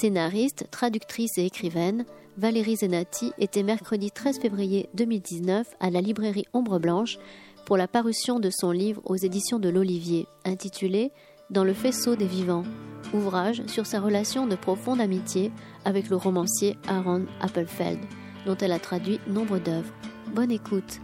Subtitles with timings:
[0.00, 2.06] Scénariste, traductrice et écrivaine,
[2.38, 7.18] Valérie Zenati était mercredi 13 février 2019 à la librairie Ombre Blanche
[7.66, 11.12] pour la parution de son livre aux éditions de l'Olivier, intitulé
[11.50, 12.62] Dans le faisceau des vivants,
[13.12, 15.52] ouvrage sur sa relation de profonde amitié
[15.84, 18.00] avec le romancier Aaron Appelfeld,
[18.46, 19.92] dont elle a traduit nombre d'œuvres.
[20.34, 21.02] Bonne écoute.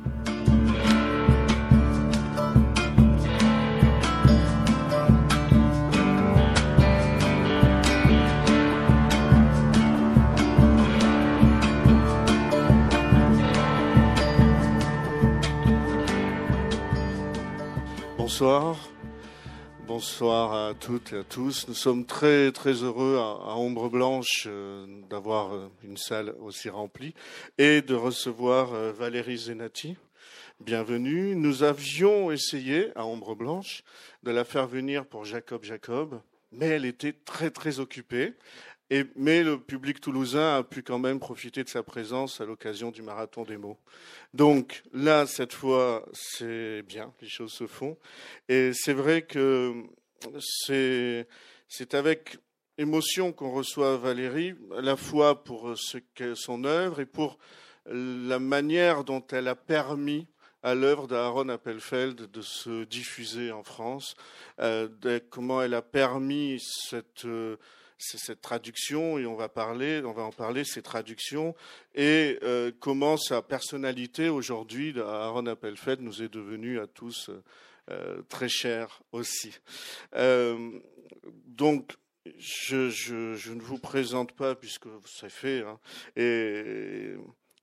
[18.39, 18.77] Bonsoir.
[20.53, 21.67] À toutes et à tous.
[21.69, 27.15] Nous sommes très très heureux à, Ombre Blanche euh, d'avoir euh, une salle aussi remplie
[27.57, 29.97] et de recevoir euh, Valérie Zenati.
[30.61, 31.35] Bienvenue.
[31.35, 33.83] Nous avions essayé à Ombre Blanche
[34.23, 36.21] de la faire venir pour Jacob Jacob,
[36.53, 38.35] mais elle était très très occupée
[39.17, 43.03] mais le public toulousain a pu quand même profiter de sa présence à l'occasion du
[43.03, 43.79] marathon des mots.
[44.35, 47.97] Donc là, cette fois, c'est bien, les choses se font.
[48.49, 49.75] Et c'est vrai que
[50.41, 51.27] c'est,
[51.93, 52.39] avec
[52.79, 55.99] émotion qu'on reçoit Valérie, à la fois pour ce
[56.35, 57.39] son œuvre et pour
[57.87, 60.27] la manière dont elle a permis
[60.63, 64.17] à l'œuvre d'Aaron Appelfeld de se diffuser en France,
[64.59, 64.89] euh,
[65.31, 67.57] comment elle a permis cette euh,
[67.99, 71.55] c'est cette traduction, et on va parler, on va en parler, ces traductions,
[71.95, 77.31] et euh, comment sa personnalité aujourd'hui, Aaron Appelfeld, nous est devenue à tous
[77.91, 79.59] euh, très chère aussi.
[80.15, 80.79] Euh,
[81.47, 81.97] donc,
[82.39, 85.79] je, ne vous présente pas puisque c'est fait, hein,
[86.17, 87.15] et,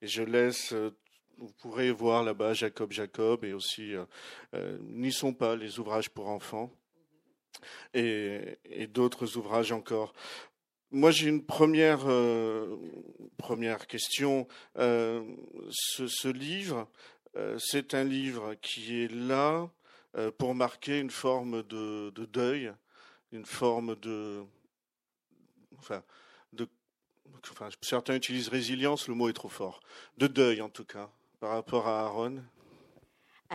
[0.02, 0.74] et, je laisse.
[1.40, 3.94] Vous pourrez voir là-bas Jacob Jacob et aussi
[4.81, 6.72] N'y sont pas les ouvrages pour enfants
[7.94, 10.14] et, d'autres ouvrages encore.
[10.91, 12.78] Moi, j'ai une première, euh,
[13.38, 14.47] première question.
[14.78, 15.24] Euh,
[15.72, 16.88] ce, livre,
[17.36, 19.69] euh, c'est un livre qui est là
[20.38, 22.72] pour marquer une forme de, deuil,
[23.31, 24.44] une forme de,
[26.53, 26.68] de,
[27.50, 29.80] enfin, certains utilisent résilience, le mot est trop fort,
[30.19, 31.09] de deuil en tout cas,
[31.40, 32.44] par rapport à Aaron.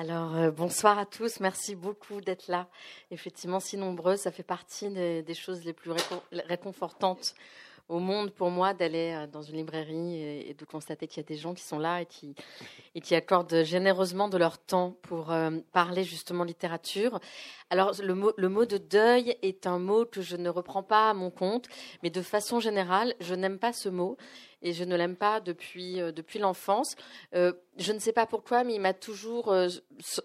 [0.01, 1.41] Alors, euh, bonsoir à tous.
[1.41, 2.69] Merci beaucoup d'être là.
[3.11, 5.91] Effectivement, si nombreux, ça fait partie des, choses les plus
[6.33, 7.35] réconfortantes
[7.89, 11.29] au monde pour moi d'aller euh, dans une librairie et, de constater qu'il y a
[11.29, 16.05] des gens qui sont là et qui, accordent généreusement de leur temps pour euh, parler
[16.05, 17.19] justement littérature.
[17.69, 21.11] Alors le mot, le mot de deuil est un mot que je ne reprends pas
[21.11, 21.67] à mon compte,
[22.05, 24.17] mais de façon générale, je n'aime pas ce mot
[24.63, 26.97] et je ne l'aime pas depuis, euh, depuis l'enfance.
[27.35, 29.69] Euh, je ne sais pas pourquoi, mais il m'a toujours euh,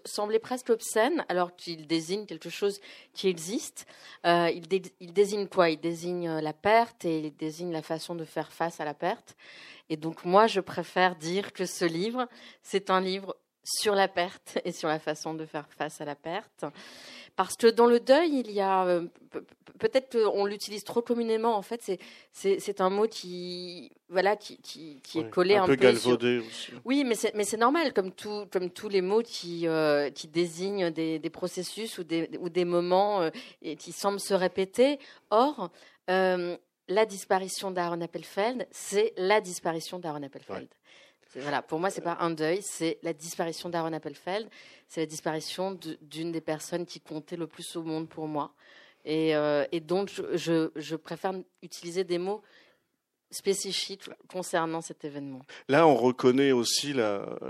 [0.04, 2.80] semblé presque obscène, alors qu'il désigne quelque chose
[3.12, 3.86] qui existe.
[4.24, 4.64] Il,
[5.00, 5.70] il, désigne quoi?
[5.70, 9.36] Il désigne la perte et il désigne la façon de faire face à la perte.
[9.90, 12.26] Et donc moi, je préfère dire que ce livre,
[12.62, 16.14] c'est un livre sur la perte et sur la façon de faire face à la
[16.14, 16.64] perte.
[17.36, 19.06] Parce que dans le deuil, il y a euh,
[19.78, 21.56] peut-être qu'on l'utilise trop communément.
[21.56, 21.98] En fait,
[22.32, 26.70] c'est un mot qui voilà qui, qui, est collé un, un peu, galvaudé aussi.
[26.84, 30.28] Oui, mais c'est mais c'est normal comme tout comme tous les mots qui euh, qui
[30.28, 33.30] désignent des, des, processus ou des ou des moments euh,
[33.62, 35.00] et qui semblent se répéter.
[35.30, 35.72] Or
[36.88, 40.68] la disparition d'Aaron Appelfeld, c'est la disparition d'Aaron Appelfeld.
[41.36, 44.48] Voilà, pour moi, c'est pas un deuil, c'est la disparition d'Aaron Appelfeld,
[44.88, 48.54] c'est la disparition d'une des personnes qui comptait le plus au monde pour moi.
[49.04, 52.42] Et, euh, donc, je, préfère utiliser des mots
[53.30, 55.40] spécifiques concernant cet événement.
[55.68, 56.94] Là, on reconnaît aussi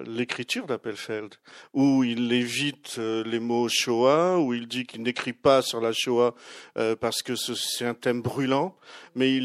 [0.06, 1.34] l'écriture d'Appelfeld,
[1.74, 5.92] où il évite euh, les mots Shoah, où il dit qu'il n'écrit pas sur la
[5.92, 6.34] Shoah
[6.78, 8.76] euh, parce que c'est un thème brûlant,
[9.14, 9.36] mais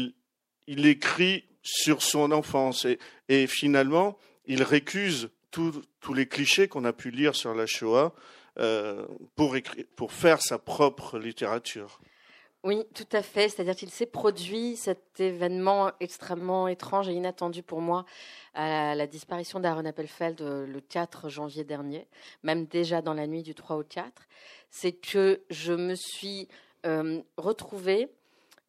[0.66, 2.86] il, écrit sur son enfance.
[3.28, 4.16] Et finalement,
[4.50, 8.12] il récuse tous les clichés qu'on a pu lire sur la Shoah
[8.58, 9.06] euh,
[9.36, 12.00] pour, faire sa propre littérature.
[12.64, 13.48] Oui, tout à fait.
[13.48, 18.04] C'est-à-dire qu'il s'est produit cet événement extrêmement étrange et inattendu pour moi
[18.54, 22.08] à la, disparition d'Aaron Appelfeld euh, le 4 janvier dernier,
[22.42, 24.10] même déjà dans la nuit du 3 au 4.
[24.68, 26.48] C'est que je me suis
[26.86, 28.08] euh, retrouvée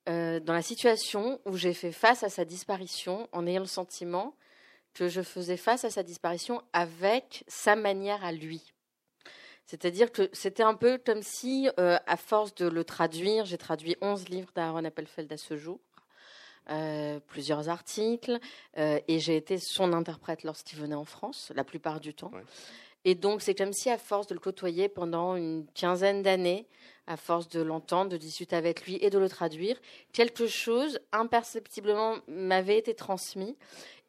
[0.08, 4.34] dans la situation où j'ai fait face à sa disparition en ayant le sentiment
[4.94, 8.74] que je faisais face à sa disparition avec sa manière à lui.
[9.66, 13.96] C'est-à-dire que c'était un peu comme si, euh, à force de le traduire, j'ai traduit
[14.02, 15.80] 11 livres d'Aaron Appelfeld à ce jour,
[16.70, 18.38] euh, plusieurs articles,
[18.78, 22.32] euh, et j'ai été son interprète lorsqu'il venait en France, la plupart du temps.
[23.06, 26.68] Et donc, c'est comme si, à force de le côtoyer pendant une quinzaine d'années,
[27.08, 29.80] à force de l'entendre, de discuter avec lui et de le traduire,
[30.14, 33.58] quelque chose imperceptiblement m'avait été transmis.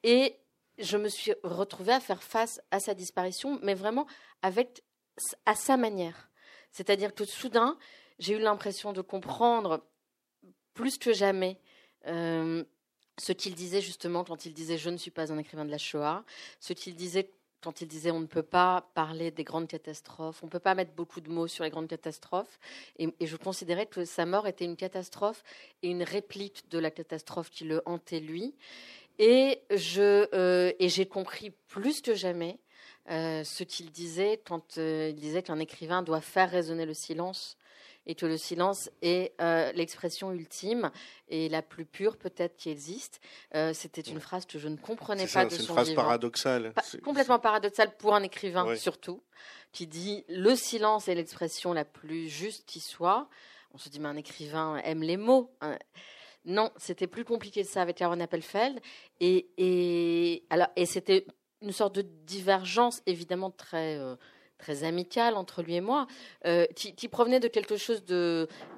[0.03, 0.37] Et
[0.79, 4.07] je me suis retrouvée à faire face à sa disparition, mais vraiment
[4.43, 4.83] avec,
[5.47, 6.31] à sa manière.
[6.71, 7.77] C'est-à-dire que soudain,
[8.19, 9.85] j'ai eu l'impression de comprendre
[10.75, 11.59] plus que jamais
[12.07, 12.65] euh,
[13.19, 15.79] ce qu'il disait justement quand il disait je ne suis pas un écrivain de la
[15.79, 16.25] Shoah,
[16.61, 17.31] ce qu'il disait
[17.63, 20.75] quand il disait on ne peut pas parler des grandes catastrophes, on ne peut pas
[20.75, 22.59] mettre beaucoup de mots sur les grandes catastrophes.
[22.99, 25.45] Et, je considérais que sa mort était une catastrophe
[25.83, 28.55] et une réplique de la catastrophe qui le hantait lui.
[29.25, 32.59] Et je euh, et j'ai compris plus que jamais
[33.09, 37.57] euh, ce qu'il disait quand euh, il disait qu'un écrivain doit faire résonner le silence
[38.05, 39.41] et que le silence est
[39.77, 40.91] l'expression ultime
[41.29, 43.21] et la plus pure peut-être qui existe.
[43.75, 46.75] C'était une phrase que je ne comprenais pas de son C'est une phrase paradoxale.
[47.05, 49.23] complètement paradoxale pour un écrivain surtout,
[49.71, 53.29] qui dit le silence est l'expression la plus juste qui soit.
[53.73, 55.53] On se dit mais un écrivain aime les mots.
[55.61, 55.79] Hein.
[56.45, 58.81] Non, c'était plus compliqué que ça avec Aaron Appelfeld.
[59.21, 60.43] Et,
[60.85, 61.27] c'était
[61.61, 64.17] une sorte de divergence évidemment très euh,
[64.63, 66.07] très amical entre lui et moi,
[66.47, 68.05] euh, qui, provenait de quelque chose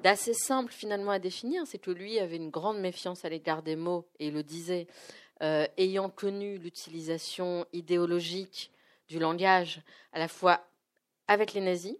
[0.03, 3.75] d'assez simple finalement à définir, c'est que lui avait une grande méfiance à l'égard des
[3.75, 4.87] mots, et il le disait,
[5.43, 8.71] euh, ayant connu l'utilisation idéologique
[9.07, 10.65] du langage, à la fois
[11.27, 11.97] avec les nazis,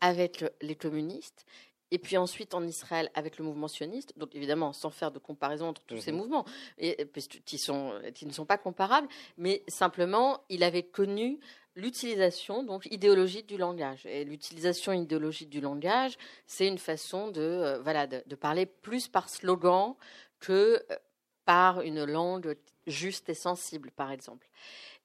[0.00, 1.46] avec les communistes,
[1.92, 5.68] et puis ensuite en Israël avec le mouvement sioniste, donc évidemment sans faire de comparaison
[5.68, 6.18] entre tous ces mhm.
[6.18, 6.44] mouvements,
[6.78, 7.06] et,
[7.44, 9.06] qui, sont, qui ne sont pas comparables,
[9.36, 11.38] mais simplement il avait connu
[11.76, 14.06] l'utilisation donc idéologique du langage.
[14.06, 16.16] Et l'utilisation idéologique du langage,
[16.46, 19.94] c'est une façon de, euh, voilà, de, parler plus par slogan
[20.40, 20.96] que euh,
[21.44, 22.56] par une langue
[22.86, 24.48] juste et sensible, par exemple.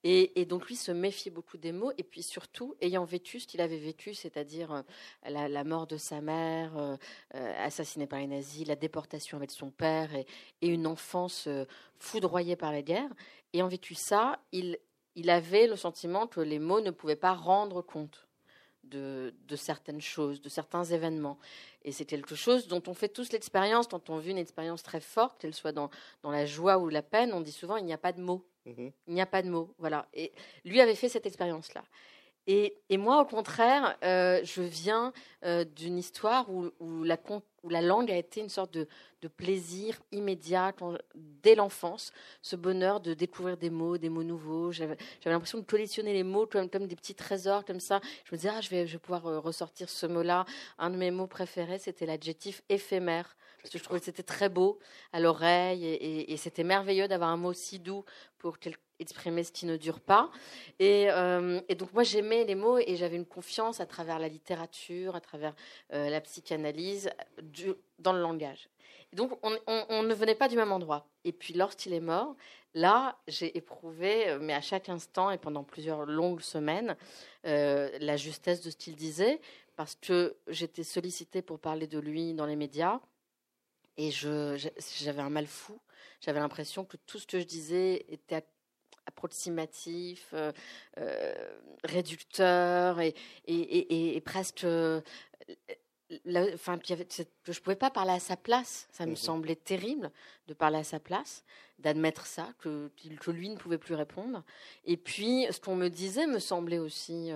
[0.03, 3.61] Et, donc lui se méfiait beaucoup des mots, et puis surtout, ayant vécu ce qu'il
[3.61, 4.81] avait vécu, c'est-à-dire euh,
[5.47, 6.97] la, mort de sa mère,
[7.33, 10.25] assassinée par les nazis, la déportation avec son père, et,
[10.67, 11.49] une enfance
[11.99, 13.09] foudroyée par la guerre,
[13.53, 18.26] ayant vécu ça, il avait le sentiment que les mots ne pouvaient pas rendre compte
[18.89, 21.37] de, certaines choses, de certains événements.
[21.83, 24.99] Et c'est quelque chose dont on fait tous l'expérience, quand on vit une expérience très
[24.99, 25.89] forte, qu'elle soit dans,
[26.23, 28.45] la joie ou la peine, on dit souvent il n'y a pas de mots.
[28.65, 28.91] Mhm.
[29.07, 29.73] Il n'y a pas de mots.
[29.77, 30.07] Voilà.
[30.13, 30.31] Et
[30.65, 31.83] lui avait fait cette expérience-là.
[32.49, 35.11] Et, moi, au contraire, euh, je viens
[35.43, 36.71] euh, d'une histoire où,
[37.03, 37.17] la,
[37.63, 38.87] où, la, langue a été une sorte de,
[39.35, 40.73] plaisir immédiat
[41.13, 44.71] dès l'enfance, ce bonheur de découvrir des mots, des mots nouveaux.
[44.71, 44.95] J'avais
[45.25, 47.99] l'impression de collectionner les mots comme, comme des petits trésors, comme ça.
[48.23, 50.45] Je me disais, ah, je, vais, je vais pouvoir euh, ressortir ce mot-là.
[50.77, 53.35] Un de mes mots préférés, c'était l'adjectif éphémère.
[53.61, 54.79] Parce que je trouvais que c'était très beau
[55.11, 58.05] à l'oreille et, et c'était merveilleux d'avoir un mot si doux
[58.37, 60.29] pour quelque exprimer ce qui ne dure pas.
[60.81, 65.15] Euh, et, donc moi j'aimais les mots et j'avais une confiance à travers la littérature,
[65.15, 65.53] à travers
[65.93, 67.09] euh, la psychanalyse,
[67.99, 68.69] dans le langage.
[69.13, 71.07] donc on, ne venait pas du même endroit.
[71.23, 72.35] Et puis lorsqu'il est mort,
[72.73, 76.95] là j'ai éprouvé, euh, mais à chaque instant et pendant plusieurs longues semaines,
[77.43, 79.39] la justesse de ce qu'il disait,
[79.77, 82.99] parce que j'étais sollicitée pour parler de lui dans les médias.
[83.95, 85.79] Et j'avais un mal fou.
[86.21, 88.35] J'avais l'impression que tout ce que je disais était
[89.07, 90.51] approximatif, euh,
[90.99, 91.33] euh,
[91.83, 93.15] réducteur et,
[93.47, 94.65] et, presque.
[94.65, 95.01] Euh,
[96.53, 98.87] enfin, je ne pouvais pas parler à sa place.
[98.91, 100.11] Ça me mmh semblait terrible
[100.47, 101.43] de parler à sa place,
[101.79, 104.43] d'admettre ça, que, que, lui ne pouvait plus répondre.
[104.85, 107.31] Et puis, ce qu'on me disait me semblait aussi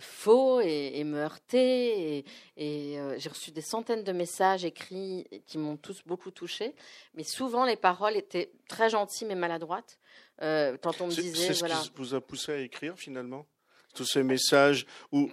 [0.00, 2.24] faux et, me heurtait.
[2.58, 6.74] Et, j'ai reçu des centaines de messages écrits qui m'ont tous beaucoup touchée.
[7.14, 9.98] Mais souvent, les paroles étaient très gentilles mais maladroites.
[10.42, 11.52] Euh, on me disait.
[11.52, 13.46] C'est ce qui vous a poussé à écrire finalement
[13.94, 15.30] Tous ces messages où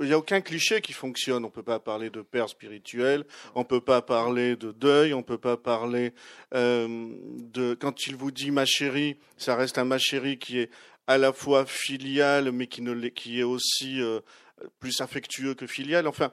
[0.00, 1.44] il n'y a aucun cliché qui fonctionne.
[1.44, 3.24] On ne peut pas parler de père spirituel,
[3.54, 6.12] on ne peut pas parler de deuil, on ne peut pas parler
[6.54, 7.08] euh,
[7.38, 7.74] de.
[7.74, 10.70] Quand il vous dit ma chérie, ça reste un ma chérie qui est
[11.06, 14.20] à la fois filial, mais qui, ne, qui est aussi euh,
[14.78, 16.06] plus affectueux que filial.
[16.06, 16.32] Enfin,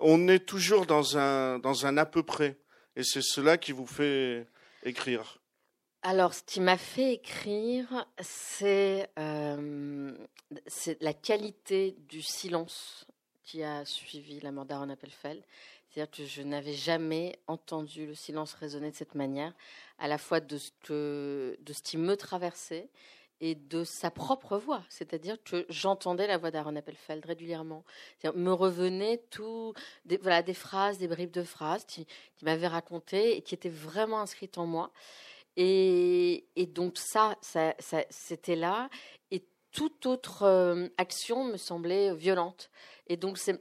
[0.00, 2.56] on est toujours dans un, dans un à peu près.
[2.96, 4.46] Et c'est cela qui vous fait
[4.84, 5.41] écrire.
[6.04, 8.06] Alors, ce qui m'a fait écrire,
[8.62, 10.12] euh,
[10.66, 13.06] c'est la qualité du silence
[13.44, 15.44] qui a suivi la mort d'Aaron Appelfeld.
[15.88, 19.54] C'est-à-dire que je n'avais jamais entendu le silence résonner de cette manière,
[20.00, 22.88] à la fois de ce, que, de ce qui me traversait
[23.40, 24.82] et de sa propre voix.
[24.88, 27.84] C'est-à-dire que j'entendais la voix d'Aaron Appelfeld régulièrement.
[28.34, 29.72] Me revenaient tout,
[30.04, 33.68] des, voilà, des phrases, des bribes de phrases qui, qui m'avaient raconté et qui étaient
[33.68, 34.90] vraiment inscrites en moi.
[35.56, 37.36] Et, donc ça,
[38.10, 38.88] c'était là.
[39.30, 42.70] Et toute autre action me semblait violente.
[43.06, 43.60] Et donc, c'est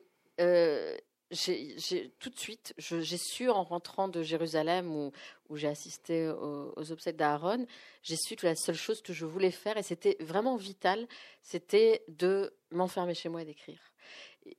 [1.31, 5.11] j'ai tout de suite, j'ai su en rentrant de Jérusalem où,
[5.49, 7.65] où j'ai assisté aux, obsèques d'Aaron,
[8.03, 11.07] j'ai su que la seule chose que je voulais faire, et c'était vraiment vital,
[11.41, 13.79] c'était de m'enfermer chez moi et d'écrire.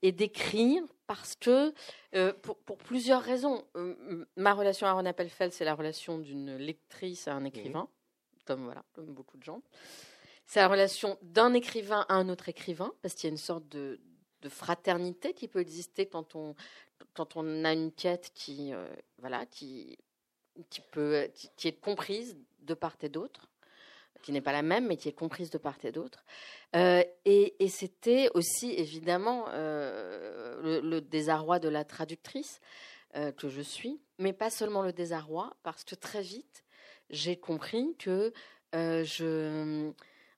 [0.01, 1.75] Et d'écrire parce que,
[2.15, 6.57] euh, pour, pour, plusieurs raisons, euh, ma relation à Aaron Appelfeld, c'est la relation d'une
[6.57, 7.89] lectrice à un écrivain,
[8.47, 9.61] comme, voilà, comme beaucoup de gens.
[10.47, 13.69] C'est la relation d'un écrivain à un autre écrivain, parce qu'il y a une sorte
[13.69, 14.01] de,
[14.43, 16.55] de fraternité qui peut exister quand on,
[17.15, 19.99] quand on a une quête qui, euh, voilà, qui,
[20.71, 23.49] qui, peut, qui, est comprise de part et d'autre,
[24.23, 26.25] qui n'est pas la même, mais qui est comprise de part et d'autre.
[26.77, 32.61] Euh, et, c'était aussi évidemment euh, le, désarroi de la traductrice
[33.37, 36.65] que je suis, mais pas seulement le désarroi, parce que très vite,
[37.11, 38.33] j'ai compris que
[38.73, 39.93] je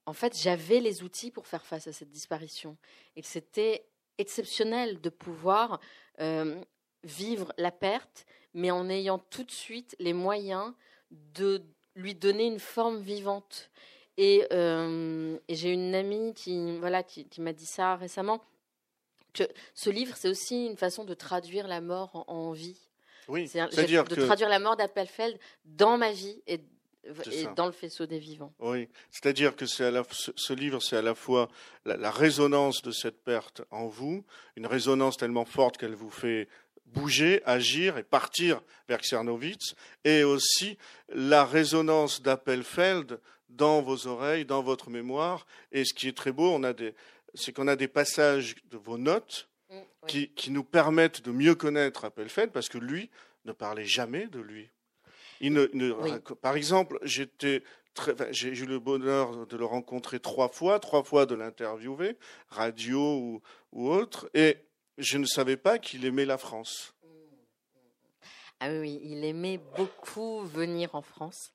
[0.06, 2.76] en fait, j'avais les outils pour faire face à cette disparition.
[3.16, 3.86] Et c'était
[4.18, 5.80] exceptionnel de pouvoir
[6.20, 6.60] euh,
[7.02, 10.72] vivre la perte, mais en ayant tout de suite les moyens
[11.10, 11.64] de
[11.94, 13.70] lui donner une forme vivante.
[14.16, 18.42] Et, euh, j'ai une amie qui, voilà, qui, m'a dit ça récemment,
[19.32, 22.78] que ce livre, c'est aussi une façon de traduire la mort en, vie.
[23.26, 26.60] Oui, c'est-à-dire de traduire la mort d'Appelfeld dans ma vie et
[27.30, 28.52] et dans le faisceau des vivants.
[28.60, 31.48] Oui, c'est-à-dire que c'est ce, livre, c'est à la fois
[31.84, 34.24] la, résonance de cette perte en vous,
[34.56, 36.48] une résonance tellement forte qu'elle vous fait
[36.94, 39.74] bouger, agir et partir vers Czernowitz,
[40.04, 45.46] et aussi la résonance d'Appelfeld dans vos oreilles, dans votre mémoire.
[45.72, 46.60] Et ce qui est très beau,
[47.34, 51.54] c'est qu'on a des passages de vos notes mm, qui, qui nous permettent de mieux
[51.54, 53.10] connaître Appelfeld, parce que lui
[53.44, 54.70] ne parlait jamais de lui.
[56.40, 57.30] Par exemple, j'ai
[58.48, 62.16] eu le bonheur de le rencontrer trois fois, trois fois de l'interviewer,
[62.48, 63.40] radio
[63.72, 64.58] ou, autre, et
[64.98, 66.94] je ne savais pas qu'il aimait la France.
[68.60, 71.52] Ah oui, il aimait beaucoup venir en France.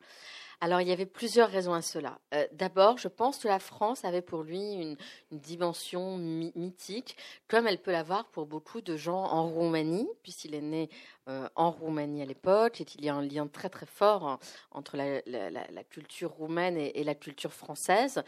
[0.62, 2.20] Alors, il y avait plusieurs raisons à cela.
[2.34, 4.98] Euh, d'abord, je pense que la France avait pour lui une,
[5.32, 7.16] dimension mythique,
[7.48, 10.90] comme elle peut l'avoir pour beaucoup de gens en Roumanie, puisqu'il est né
[11.30, 14.38] euh, en Roumanie à l'époque, et qu'il y a un lien très très fort
[14.72, 18.22] entre la, culture roumaine et, la culture française.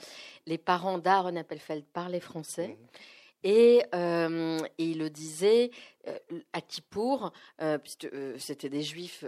[0.47, 2.69] Les parents d'Aaron Appelfeld parlaient français.
[2.79, 2.97] Mmh.
[3.43, 5.71] Et, euh, il le disait
[6.07, 6.17] euh,
[6.53, 7.31] à Kippour,
[7.61, 8.07] euh, puisque
[8.37, 9.25] c'était des juifs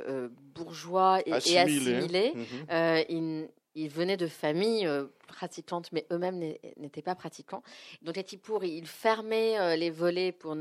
[0.53, 3.47] bourgeois et assimilés, mhm.
[3.75, 4.89] ils, venaient de familles
[5.27, 6.39] pratiquantes, mais eux-mêmes
[6.77, 7.63] n'étaient pas pratiquants.
[8.01, 10.55] Donc à Kippour, il fermait les volets pour,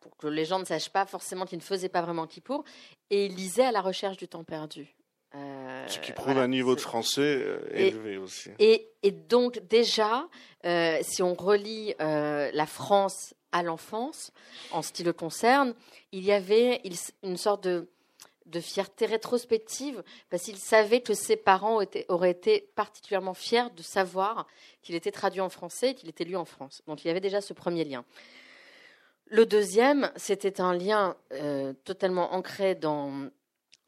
[0.00, 2.64] pour que les gens ne sachent pas forcément qu'ils ne faisaient pas vraiment Kippour,
[3.10, 4.94] et il lisait à la recherche du temps perdu.
[5.34, 8.50] Euh, Ce qui prouve un niveau de français euh, élevé aussi.
[8.58, 8.88] Et,
[9.28, 10.28] donc déjà,
[10.64, 14.32] euh, si on relie la France à l'enfance,
[14.70, 15.74] en ce qui le concerne,
[16.12, 16.82] il y avait
[17.22, 17.88] une sorte de,
[18.60, 24.46] fierté rétrospective, parce qu'il savait que ses parents auraient été particulièrement fiers de savoir
[24.82, 26.82] qu'il était traduit en français et qu'il était lu en France.
[26.86, 28.04] Donc il y avait déjà ce premier lien.
[29.28, 31.16] Le deuxième, c'était un lien
[31.84, 33.30] totalement ancré dans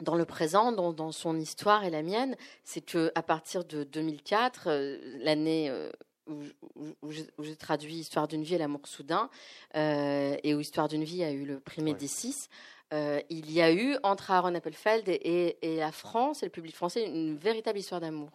[0.02, 4.66] dans le présent, dans, son histoire et la mienne, c'est que à partir de 2004,
[4.66, 5.90] euh, l'année euh,
[6.26, 9.30] où, j'ai traduit Histoire d'une vie et l'amour soudain,
[9.76, 12.48] euh, et où Histoire d'une vie a eu le prix Médicis,
[13.28, 17.36] il y a eu entre Aaron Appelfeld et, la France et le public français une
[17.36, 18.30] véritable histoire d'amour,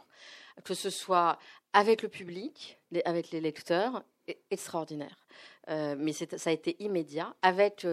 [0.65, 1.39] que ce soit
[1.71, 4.03] avec le public, avec les lecteurs,
[4.51, 5.15] extraordinaire.
[5.69, 7.33] mais ça a été immédiat.
[7.41, 7.87] Avec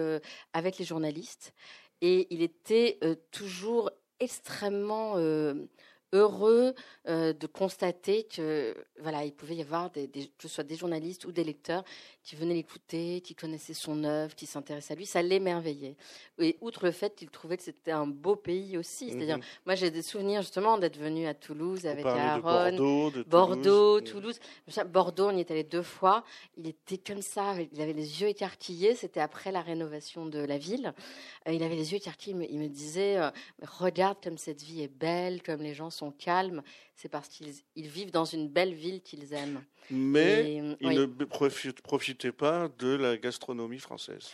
[0.51, 1.53] avec les journalistes
[2.01, 5.53] et il était euh, toujours extrêmement euh,
[6.13, 6.73] heureux
[7.07, 11.25] euh, de constater que voilà, il pouvait y avoir des, que ce soit des journalistes
[11.25, 11.83] ou des lecteurs
[12.23, 15.05] qui venaient l'écouter, qui connaissaient son œuvre, qui s'intéressaient à lui.
[15.05, 15.95] Ça l'émerveillait.
[16.39, 19.11] Et outre le fait qu'il trouvait que c'était un beau pays aussi.
[19.11, 19.43] C'est-à-dire, mhm.
[19.65, 24.39] moi j'ai des souvenirs justement d'être venu à Toulouse avec Aaron, Bordeaux, Bordeaux, Toulouse.
[24.87, 26.23] Bordeaux, on y est allé deux fois.
[26.57, 28.95] Il était comme ça, il avait les yeux écarquillés.
[28.95, 30.93] C'était après la rénovation de la ville.
[31.47, 32.47] Euh, il avait les yeux écarquillés.
[32.49, 33.29] Il me, disait, euh,
[33.61, 36.61] regarde comme cette vie est belle, comme les gens sont calmes,
[36.95, 39.63] c'est parce qu'ils vivent dans une belle ville qu'ils aiment.
[39.89, 41.05] Mais ils ne
[41.81, 44.31] profitaient pas de la gastronomie française.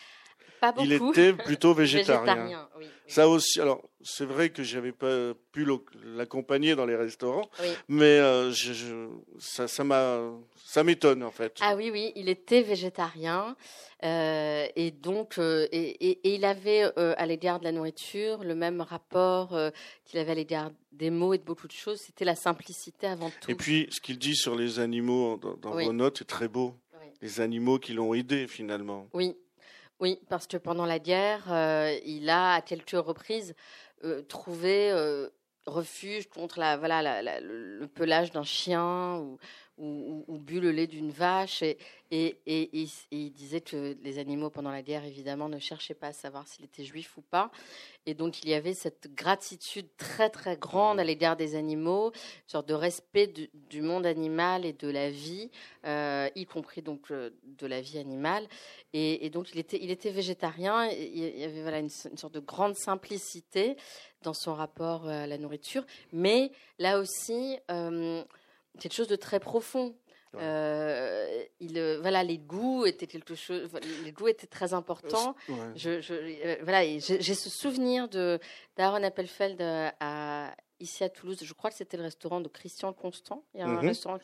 [0.72, 0.82] Pas.
[0.84, 2.70] Il était plutôt végétarien.
[2.78, 2.86] oui.
[3.08, 5.66] Ça aussi, alors c'est vrai que j'avais pas pu
[6.16, 7.68] l'accompagner dans les restaurants, Oui.
[7.90, 11.58] mais euh, je, je- ça, m'étonne en fait.
[11.62, 13.56] Ah oui, oui, il était végétarien
[14.04, 16.84] euh, et donc euh, et, et- et il avait
[17.18, 19.50] à l'égard de la nourriture le même rapport
[20.06, 22.00] qu'il avait à l'égard des mots et de beaucoup de choses.
[22.00, 23.52] C'était la simplicité avant tout.
[23.52, 26.74] Et puis, ce qu'il dit sur les animaux dans, dans vos notes est très beau.
[27.22, 29.08] Les animaux qui l'ont aidé finalement.
[29.14, 29.34] Oui,
[30.00, 33.56] oui, parce que pendant la guerre, euh, il a à quelques reprises
[34.04, 35.30] euh, trouvé euh,
[35.66, 39.38] refuge contre la, voilà, le pelage d'un chien ou,
[39.78, 41.64] ou, ou- bu le lait d'une vache.
[41.64, 41.78] Et,
[42.12, 42.70] et,
[43.12, 46.66] il disait que les animaux pendant la guerre, évidemment, ne cherchaient pas à savoir s'il
[46.66, 47.50] était juif ou pas.
[48.06, 52.50] Et donc, il y avait cette gratitude très, très grande à l'égard des animaux, une
[52.50, 55.50] sorte de respect du, monde animal et de la vie,
[55.86, 58.48] euh, y compris donc euh, de la vie animale.
[58.94, 60.88] Et, donc, il était, il était végétarien.
[60.92, 63.76] et Il y avait voilà, une, sorte de grande simplicité
[64.22, 65.84] dans son rapport euh, à la nourriture.
[66.12, 67.58] Mais là aussi,
[68.80, 69.96] quelque chose de très profond.
[70.34, 70.40] Ouais.
[70.42, 73.70] Euh, il, euh, voilà, les goûts étaient quelque chose.
[74.04, 75.36] Les goûts étaient très importants.
[75.48, 75.56] Ouais.
[75.76, 78.40] Je, je- euh, voilà, j'ai ce souvenir de
[78.76, 81.38] d'Aaron Appelfeld à, ici à Toulouse.
[81.44, 83.44] Je crois que c'était le restaurant de Christian Constant.
[83.54, 83.88] Il y a un Mhm.
[83.90, 84.18] restaurant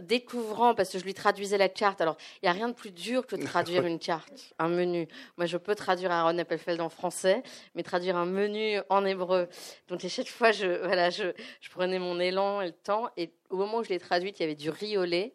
[0.00, 2.00] découvrant parce que je lui traduisais la carte.
[2.00, 5.08] Alors, il y a rien de plus dur que de traduire une carte, un menu.
[5.36, 7.42] Moi, je peux traduire Aaron Appelfeld en français,
[7.74, 9.48] mais traduire un menu en hébreu.
[9.88, 13.10] Donc, à chaque fois, je voilà, je, je prenais mon élan et le temps.
[13.16, 15.34] Et au moment où je l'ai traduite, il y avait du riz au lait.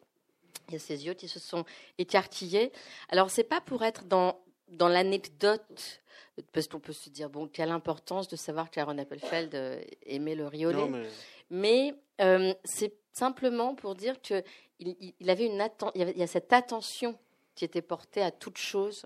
[0.70, 1.64] Il y a ses yeux qui se sont
[1.98, 2.72] écarquillés.
[3.10, 6.02] Alors, c'est pas pour être dans dans l'anecdote,
[6.52, 10.48] parce qu'on peut se dire, bon, quelle importance de savoir qu'Aaron Appelfeld euh, aimait le
[10.48, 10.78] riz au lait.
[10.78, 11.08] Non, mais
[11.50, 14.44] Mais euh, c'est simplement pour dire que
[14.80, 17.18] il, avait une atten- il y avait- a cette attention
[17.56, 19.06] qui était portée à toute chose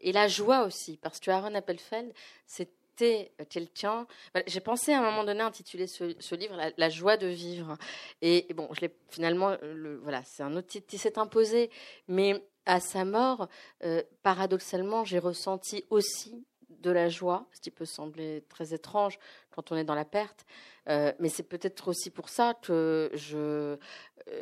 [0.00, 2.12] et la joie aussi, parce que Aaron Appelfeld,
[2.46, 4.06] c'était quelqu'un.
[4.34, 7.78] voilà, J'ai pensé à un moment donné intituler ce, livre la, joie de vivre.
[8.20, 11.70] Et, bon, je l'ai finalement, le, voilà, c'est un autre titre qui s'est imposé,
[12.08, 13.48] mais à sa mort,
[13.84, 19.18] euh, paradoxalement, j'ai ressenti aussi de la joie, ce qui peut sembler très étrange
[19.50, 20.44] quand on est dans la perte.
[20.88, 23.76] Euh, mais c'est peut-être aussi pour ça que je, euh,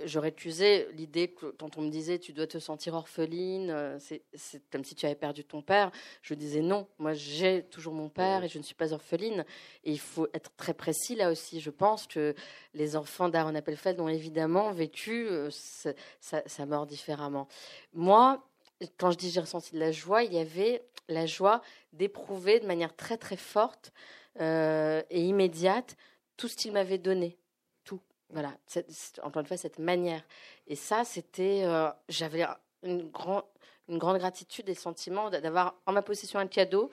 [0.05, 4.23] je récusais l'idée que quand on me disait tu dois te sentir orpheline, euh, c'est
[4.71, 5.91] comme si tu avais perdu ton père.
[6.21, 9.45] Je disais non, moi j'ai toujours mon père et je ne suis pas orpheline.
[9.85, 11.61] Et il faut être très précis là aussi.
[11.61, 12.35] Je pense que
[12.75, 17.49] les enfants d'Aaron Appelfeld ont évidemment vécu euh, sa, sa- sa mort différemment.
[17.95, 18.43] Moi,
[18.99, 21.61] quand je dis j'ai ressenti de la joie, il y avait la joie
[21.93, 23.93] d'éprouver de manière très très forte
[24.41, 25.97] euh, et immédiate
[26.37, 27.39] tout ce qu'il m'avait donné.
[27.85, 28.01] Tout.
[28.31, 28.53] Voilà.
[28.67, 30.23] C'est- encore une fois, cette manière.
[30.67, 31.63] Et ça, c'était.
[31.65, 32.45] euh, J'avais
[32.83, 33.11] une,
[33.89, 36.91] une grande gratitude et sentiment d'avoir en ma possession un cadeau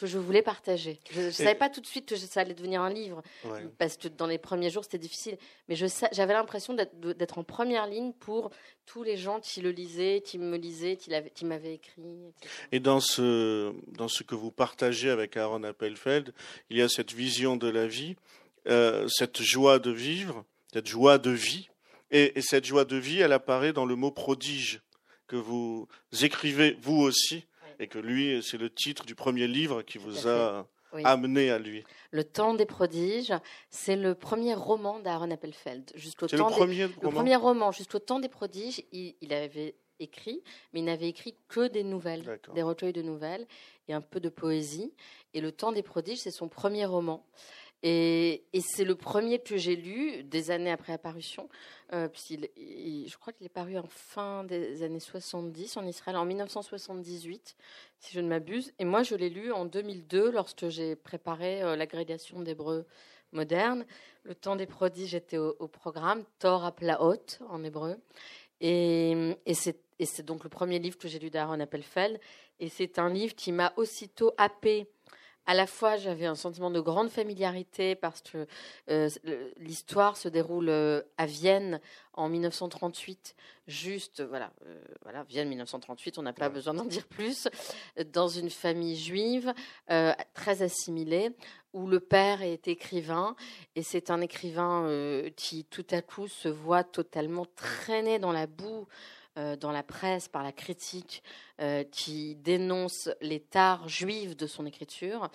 [0.00, 0.98] que je voulais partager.
[1.10, 3.66] Je ne savais pas tout de suite que ça allait devenir un livre, ouais.
[3.78, 5.36] parce que dans les premiers jours, c'était difficile.
[5.68, 8.50] Mais j'avais l'impression d'être en première ligne pour
[8.86, 12.52] tous les gens qui le lisaient, qui me lisaient, qui m'avaient écrit, etc.
[12.72, 16.32] Et dans ce, dans ce que vous partagez avec Aaron Appelfeld,
[16.70, 18.16] il y a cette vision de la vie,
[18.68, 21.68] euh, cette joie de vivre, cette joie de vie.
[22.12, 24.80] Et, et cette joie de vie, elle apparaît dans le mot prodige
[25.28, 25.86] que vous
[26.22, 27.44] écrivez vous aussi,
[27.80, 31.02] et que lui, c'est le titre du premier livre qui vous a Oui.
[31.04, 31.82] amené à lui.
[32.12, 33.32] Le temps des prodiges,
[33.70, 35.90] c'est le premier roman d'Aaron Appelfeld.
[35.94, 39.32] Jusqu'au C'est le des- premier Le roman premier roman, jusqu'au temps des prodiges, il, il
[39.32, 43.46] avait écrit, mais il n'avait écrit que des nouvelles, des recueils de nouvelles
[43.88, 44.92] et un peu de poésie.
[45.34, 47.24] Et Le temps des prodiges, c'est son premier roman.
[47.82, 51.48] Et, c'est le premier que j'ai lu des années après apparition,
[51.92, 57.56] euh, je crois qu'il est paru en fin des années 70 en Israël, en 1978,
[57.98, 58.72] si je ne m'abuse.
[58.78, 62.86] Et moi, je l'ai lu en 2002 lorsque j'ai préparé euh, l'agrégation d'hébreu
[63.32, 63.86] moderne.
[64.24, 67.96] Le temps des prodiges était au, au programme, Torah Plaot en hébreu.
[68.60, 72.20] Et, et c'est donc le premier livre que j'ai lu d'Aaron Appelfeld.
[72.58, 74.86] Et c'est un livre qui m'a aussitôt happé.
[75.46, 78.46] À la fois, j'avais un sentiment de grande familiarité parce que
[78.88, 79.08] euh,
[79.58, 81.80] l'histoire se déroule euh, à Vienne
[82.12, 83.34] en 1938,
[83.66, 86.54] juste, voilà, euh, voilà Vienne 1938, on n'a pas Ouais.
[86.54, 87.48] besoin d'en dire plus,
[88.12, 89.52] dans une famille juive
[89.90, 91.30] euh, très assimilée,
[91.72, 93.34] où le père est écrivain,
[93.74, 94.86] et c'est un écrivain
[95.36, 98.86] qui tout à coup se voit totalement traîné dans la boue
[99.56, 101.22] dans la presse par la critique
[101.60, 105.30] euh, qui dénonce les tares juives de son écriture.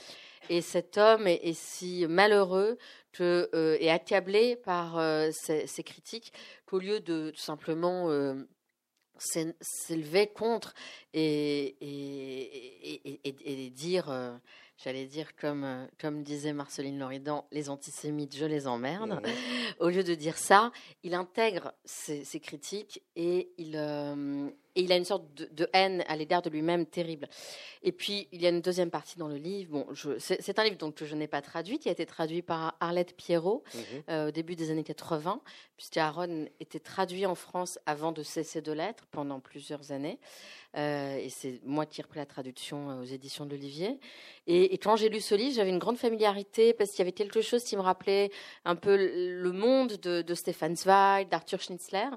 [0.49, 2.77] Et cet homme est, si malheureux
[3.11, 6.33] que, euh, et accablé par euh, ces, critiques
[6.65, 8.35] qu'au lieu de tout simplement euh,
[9.17, 10.73] s'é- s'élever contre
[11.13, 14.35] et, et, et, et- et- et dire euh,
[14.77, 19.21] j'allais dire comme, euh, comme disait Marceline Loridan, les antisémites, je les emmerde.
[19.79, 20.71] Au lieu de dire ça,
[21.03, 25.69] il intègre ces, ces critiques et il, euh, et il a une sorte de, de
[25.73, 27.27] haine à l'égard de lui-même terrible.
[27.83, 29.71] Et puis, il y a une deuxième partie dans le livre.
[29.71, 29.87] Bon,
[30.19, 33.15] c'est un livre donc, que je n'ai pas traduit, qui a été traduit par Arlette
[33.15, 33.81] Pierrot Mhm.
[34.09, 35.39] euh, au début des années 80,
[35.77, 40.19] puisque Aaron était traduit en France avant de cesser de l'être pendant plusieurs années.
[40.77, 43.97] Euh, et c'est moi qui ai repris la traduction euh, aux éditions de l'Olivier.
[44.47, 47.13] Et, et quand j'ai lu ce livre, j'avais une grande familiarité parce qu'il y avait
[47.13, 48.29] quelque chose qui me rappelait
[48.65, 52.09] un peu le monde de, de Stefan Zweig, d'Arthur Schnitzler.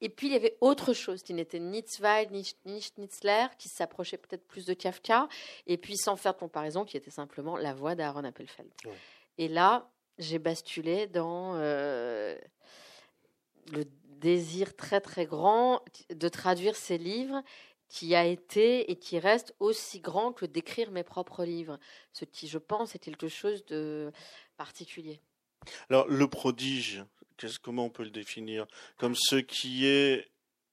[0.00, 3.68] Et puis il y avait autre chose qui n'était ni Zweig ni, ni Schnitzler, qui
[3.68, 5.28] s'approchait peut-être plus de Kafka,
[5.66, 8.70] et puis sans faire de comparaison, qui était simplement la voix d'Aaron Appelfeld.
[8.84, 8.92] Ouais.
[9.38, 12.36] Et là, j'ai basculé dans euh,
[13.72, 17.42] le désir très très grand de traduire ces livres
[17.88, 21.78] qui a été et qui reste aussi grand que d'écrire mes propres livres,
[22.12, 24.10] ce qui, je pense, est quelque chose de
[24.56, 25.20] particulier.
[25.88, 27.04] Alors, le prodige,
[27.62, 30.28] comment on peut le définir Comme ce qui est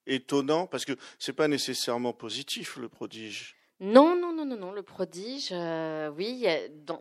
[0.06, 3.56] étonnant, parce que c'est pas nécessairement positif, le prodige.
[3.80, 4.71] Non, non, non, non, non.
[4.71, 6.45] Le prodige, euh, oui,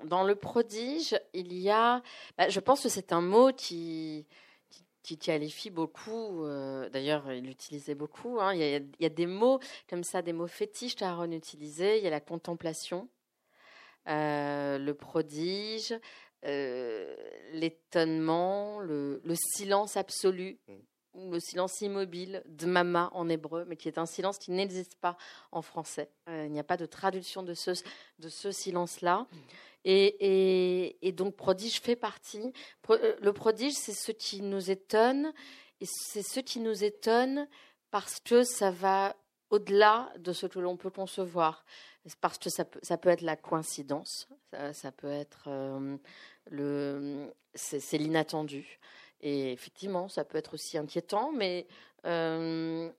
[0.04, 2.02] dans, le prodige, il y a.
[2.36, 4.26] bah, je pense que c'est un mot qui,
[5.02, 6.44] qui, qualifie beaucoup.
[6.44, 8.40] euh, D'ailleurs, il l'utilisait beaucoup.
[8.40, 8.54] hein.
[8.54, 11.98] Il, y a, il y a des mots comme ça, des mots fétiches qu'Aaron utilisait.
[11.98, 13.08] Il y a la contemplation,
[14.08, 15.94] euh, le prodige,
[16.44, 17.14] euh,
[17.52, 20.58] l'étonnement, le, le silence absolu.
[20.68, 20.72] Mm.
[21.30, 25.18] Le silence immobile, dmama en hébreu, mais qui est un silence qui n'existe pas
[25.50, 26.08] en français.
[26.30, 27.72] Euh, il n'y a pas de traduction de ce,
[28.18, 29.26] de ce silence-là.
[29.84, 32.54] Et, et- et donc, prodige fait partie.
[32.80, 35.34] Pro- euh, le prodige, c'est ce qui nous étonne,
[35.82, 37.46] et c'est ce qui nous étonne
[37.90, 39.14] parce que ça va
[39.52, 41.64] au-delà de ce que l'on peut concevoir.
[42.20, 44.26] Parce que ça peut, être la coïncidence,
[44.72, 45.96] ça, peut être euh,
[46.50, 48.80] le, c'est c'est l'inattendu.
[49.20, 51.68] Et effectivement, ça peut être aussi inquiétant, mais
[52.06, 52.90] euh,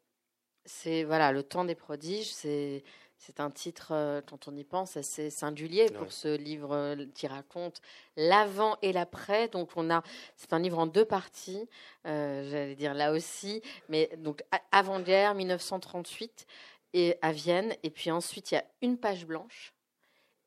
[0.63, 2.83] c'est voilà, le temps des prodiges, c'est
[3.25, 7.25] c'est un titre, euh, quand on y pense, assez singulier pour ce livre euh, qui
[7.27, 7.81] raconte
[8.17, 9.47] l'avant et l'après.
[9.47, 10.03] Donc on a,
[10.35, 11.69] c'est un livre en deux parties,
[12.05, 16.45] euh, j'allais dire là aussi, mais donc avant-guerre 1938
[16.93, 19.73] et à Vienne, et puis ensuite il y a une page blanche,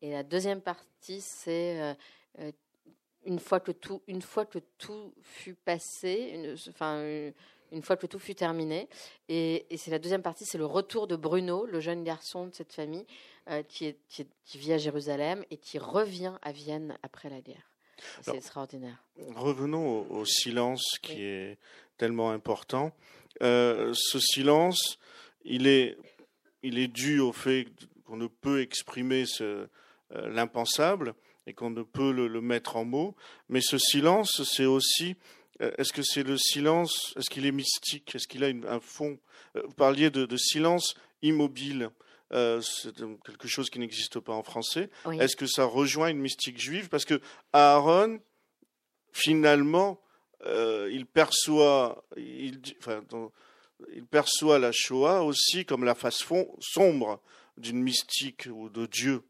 [0.03, 1.97] et la deuxième partie c'est
[2.39, 2.53] euh,
[3.25, 7.33] une fois que tout, une fois que tout fut passé, une, enfin, une,
[7.73, 8.89] une fois que tout fut terminé.
[9.29, 12.55] Et, et c'est la deuxième partie, c'est le retour de Bruno, le jeune garçon de
[12.55, 13.07] cette famille,
[13.51, 17.29] euh, qui, est, qui, est- qui vit à Jérusalem et qui revient à Vienne après
[17.31, 17.71] la guerre.
[18.23, 19.03] C'est extraordinaire.
[19.35, 21.23] Revenons au, au silence qui Oui.
[21.23, 21.59] est
[21.97, 22.93] tellement important.
[23.43, 24.99] Euh, ce silence,
[25.45, 25.97] il est,
[26.63, 27.67] il est dû au fait
[28.05, 29.67] qu'on ne peut exprimer euh,
[30.11, 31.15] l'impensable
[31.47, 33.15] et qu'on ne peut le, le mettre en mots.
[33.49, 35.17] Mais ce silence, c'est aussi.
[35.63, 38.81] Euh, Est-ce que c'est le silence Est-ce qu'il est mystique Est-ce qu'il a une- un
[38.81, 39.19] fond?
[39.57, 41.91] Euh, Vous parliez de, de silence immobile.
[42.33, 42.93] Euh, c'est
[43.25, 44.91] quelque chose qui n'existe pas en français.
[45.05, 45.19] Oui.
[45.21, 46.89] Est-ce que ça rejoint une mystique juive?
[46.89, 47.21] Parce que
[47.53, 48.21] Aaron,
[49.13, 50.01] finalement,
[50.47, 53.33] euh, il perçoit, il, dit- enfin, dans-
[53.95, 57.21] il perçoit la Shoah aussi comme la face fond- sombre
[57.57, 59.23] d'une mystique ou de Dieu.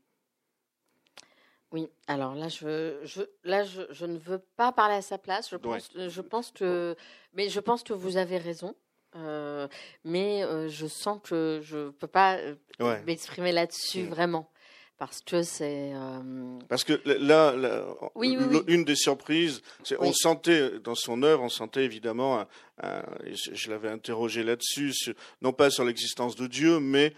[1.76, 5.50] Oui, alors là, je, je, là je, je ne veux pas parler à sa place.
[5.50, 5.60] Je Ouais.
[5.62, 6.96] pense, je pense que,
[7.34, 8.74] mais je pense que vous avez raison.
[9.14, 9.68] Euh,
[10.04, 13.02] mais euh, je sens que je ne peux pas euh, Ouais.
[13.06, 14.08] m'exprimer là-dessus Mm.
[14.08, 14.50] vraiment.
[14.98, 15.92] Parce que c'est.
[15.94, 17.84] euh, Parce que là, là,
[18.14, 18.64] Oui, oui, le- oui.
[18.68, 22.48] une des surprises, c'est on sentait dans son œuvre, on sentait évidemment, un-
[22.82, 24.94] un- et je, je l'avais interrogé là-dessus,
[25.42, 27.12] non pas sur l'existence de Dieu, mais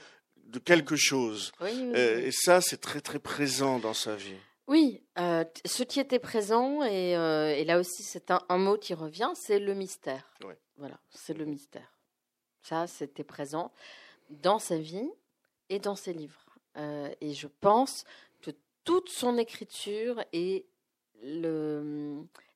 [0.46, 1.52] de quelque chose.
[1.62, 4.34] Euh, et ça, c'est très très présent dans sa vie.
[4.68, 8.76] Oui, euh, ce qui était présent, et, euh, et là aussi c'est un, un mot
[8.76, 10.30] qui revient, c'est le mystère.
[10.76, 11.92] Voilà, c'est le mystère.
[12.62, 13.72] Ça, c'était présent
[14.28, 15.10] dans sa vie
[15.70, 16.44] et dans ses livres.
[16.76, 18.04] Euh, et je pense
[18.42, 18.50] que
[18.84, 20.66] toute son écriture est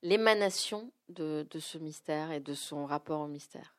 [0.01, 3.75] l'émanation de, de ce mystère et de son rapport au mystère.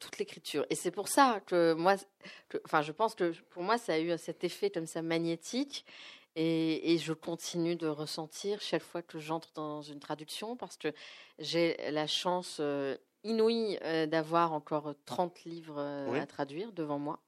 [0.00, 0.66] Toute l'écriture.
[0.70, 1.94] Et c'est pour ça que moi,
[2.48, 5.84] que- enfin, je pense que pour moi, ça a eu cet effet comme ça magnétique.
[6.40, 10.92] Et, et je continue de ressentir chaque fois que j'entre dans une traduction parce que
[11.40, 16.18] j'ai la chance euh, inouïe euh, d'avoir encore 30 livres euh, Oui.
[16.20, 17.18] à traduire devant moi.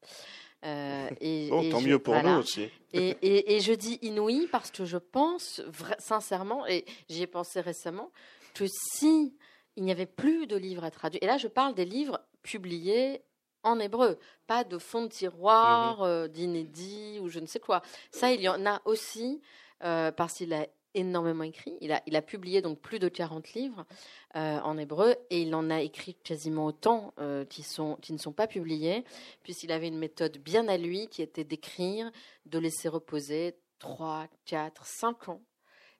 [0.65, 2.35] Euh, et, Oh, et tant je- mieux pour voilà.
[2.35, 2.69] nous aussi.
[2.93, 5.61] Et, et- et je dis inouï parce que je pense
[5.99, 8.13] sincèrement, et j'y ai pensé récemment,
[8.55, 9.35] que si
[9.75, 13.23] il n'y avait plus de livres à traduire, et là je parle des livres publiés
[13.63, 17.83] en hébreu, pas de fonds de tiroir, euh, d'inédits ou je ne sais quoi.
[18.11, 19.41] Ça, il y en a aussi.
[19.81, 21.79] parce qu'il a énormément écrit.
[21.81, 23.87] Il a, il a publié donc plus de 40 livres
[24.35, 27.15] en hébreu et il en a écrit quasiment autant
[27.49, 29.05] qui, sont, qui ne sont pas publiés,
[29.43, 32.11] puisqu'il avait une méthode bien à lui qui était d'écrire,
[32.45, 35.43] de laisser reposer 3, 4, 5 ans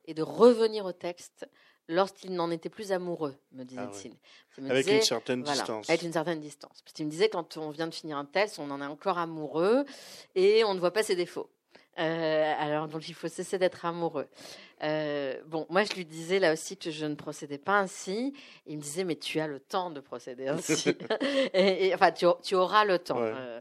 [0.05, 1.49] et de revenir au texte
[1.91, 4.15] lorsqu'il n'en était plus amoureux, me ah disait-il.
[4.71, 5.89] Avec une certaine distance.
[5.89, 6.83] Avec une certaine distance.
[6.83, 9.19] Parce qu'il me disait, quand on vient de finir un test, on en est encore
[9.19, 9.85] amoureux
[10.35, 11.51] et on ne voit pas ses défauts.
[11.99, 14.29] Euh, alors, donc, il faut cesser d'être amoureux.
[14.83, 18.33] Euh, bon, moi, je lui disais là aussi que je ne procédais pas ainsi.
[18.67, 20.95] Il me disait, mais tu as le temps de procéder ainsi.
[21.53, 23.19] et, enfin, tu, auras le temps.
[23.21, 23.61] Euh,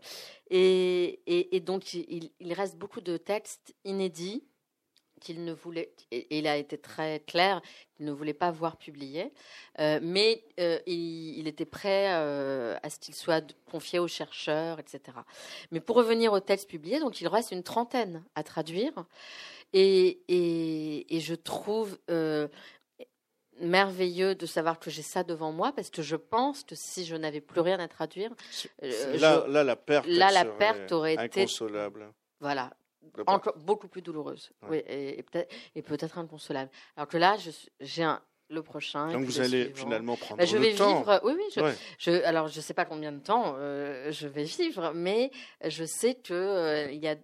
[0.49, 4.43] et, donc, il, il, reste beaucoup de textes inédits
[5.19, 7.61] qu'il ne voulait, et il a été très clair,
[7.95, 9.31] qu'il ne voulait pas voir publié,
[9.79, 15.17] euh, mais euh, il, était prêt euh, à ce qu'il soit confié aux chercheurs, etc.
[15.71, 18.93] Mais pour revenir aux textes publiés, donc il reste une trentaine à traduire,
[19.73, 21.97] et, et je trouve
[23.61, 27.15] merveilleux de savoir que j'ai ça devant moi parce que je pense que si je
[27.15, 28.31] n'avais plus rien à traduire,
[28.81, 32.11] là, là, la perte, là, la perte aurait été inconsolable.
[32.39, 32.71] Voilà,
[33.27, 34.51] encore beaucoup plus douloureuse.
[34.69, 35.23] Oui, et,
[35.75, 36.71] et peut-être inconsolable.
[36.95, 37.37] Alors que là,
[37.79, 39.11] j'ai un, le prochain.
[39.11, 41.21] Donc vous allez finalement prendre bah, je vais vivre.
[41.23, 41.43] Oui, oui.
[41.55, 41.61] Je,
[41.97, 45.31] je, alors je ne sais pas combien de temps euh, je vais vivre, mais
[45.63, 47.15] je sais que euh, il y a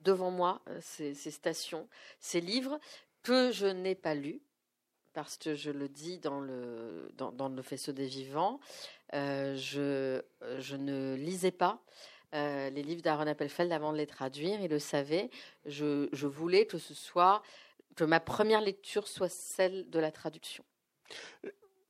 [0.00, 2.78] devant moi euh, ces, ces, stations, ces livres
[3.22, 4.42] que je n'ai pas lus
[5.12, 8.58] parce que je le dis dans le dans, dans le faisceau des vivants.
[9.12, 10.22] je
[10.58, 11.80] je ne lisais pas
[12.34, 14.60] euh, les livres d'Aaron Appelfeld avant de les traduire.
[14.60, 15.30] Il le savait.
[15.66, 17.42] Je, voulais que ce soit
[17.96, 20.64] que ma première lecture soit celle de la traduction.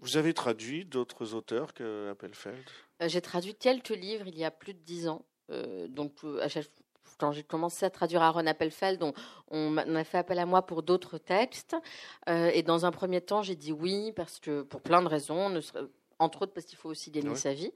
[0.00, 2.64] Vous avez traduit d'autres auteurs que Appelfeld?
[3.02, 5.24] Euh, J'ai traduit quelques livres il y a plus de dix ans.
[5.50, 6.12] Euh, donc,
[7.18, 9.12] quand j'ai commencé à traduire Aaron Appelfeld, on,
[9.48, 11.76] on, a fait appel à moi pour d'autres textes.
[12.26, 15.60] et dans un premier temps, j'ai dit oui parce que pour plein de raisons, ne
[16.22, 17.72] entre autres parce qu'il faut aussi gagner sa vie.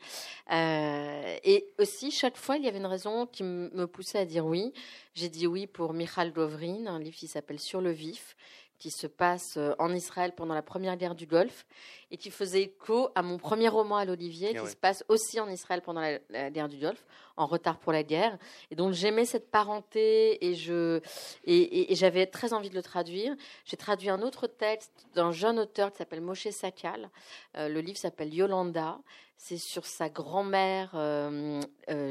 [0.53, 4.47] Euh, et aussi, chaque fois, il y avait une raison qui me poussait à dire
[4.47, 4.73] oui.
[5.15, 8.37] J'ai dit oui pour Michal Govrin, un livre qui s'appelle Sur le vif,
[8.79, 11.67] qui se passe euh, en Israël pendant la première guerre du Golfe
[12.11, 15.41] et qui faisait écho à mon premier roman à l'Olivier, ah qui se passe aussi
[15.41, 17.05] en Israël pendant la, guerre du Golfe,
[17.37, 18.39] en retard pour la guerre.
[18.71, 21.01] Et donc j'aimais cette parenté et je
[21.45, 23.35] et, j'avais très envie de le traduire.
[23.65, 27.11] J'ai traduit un autre texte d'un jeune auteur qui s'appelle Moshe Sakal.
[27.57, 28.99] Euh, le livre s'appelle Yolanda.
[29.37, 31.61] C'est sur sa grand-mère euh,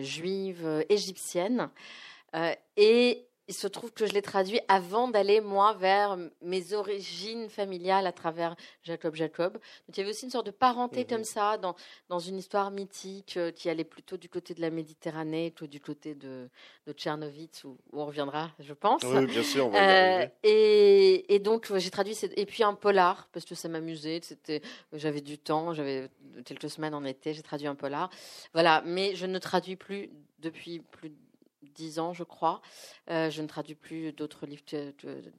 [0.01, 1.69] juive égyptienne.
[2.77, 8.07] et il se trouve que je l'ai traduit avant d'aller, moi, vers mes origines familiales
[8.07, 9.53] à travers Jacob Jacob.
[9.53, 11.07] Donc il y avait aussi une sorte de parenté mhm.
[11.07, 11.75] comme ça dans,
[12.09, 15.79] dans une histoire mythique euh, qui allait plutôt du côté de la Méditerranée que du
[15.79, 16.49] côté de,
[16.87, 19.03] de Tchernovitz, où, on reviendra, je pense.
[19.03, 23.27] Oui, bien sûr, on va euh, et, et, donc j'ai traduit, et puis un polar,
[23.31, 24.21] parce que ça m'amusait,
[24.93, 26.09] j'avais du temps, j'avais
[26.45, 28.09] quelques semaines en été, j'ai traduit un polar.
[28.53, 31.15] Voilà, mais je ne traduis plus depuis plus de
[31.73, 32.61] dix ans, je crois.
[33.09, 34.93] Euh, je ne traduis plus d'autres livres de,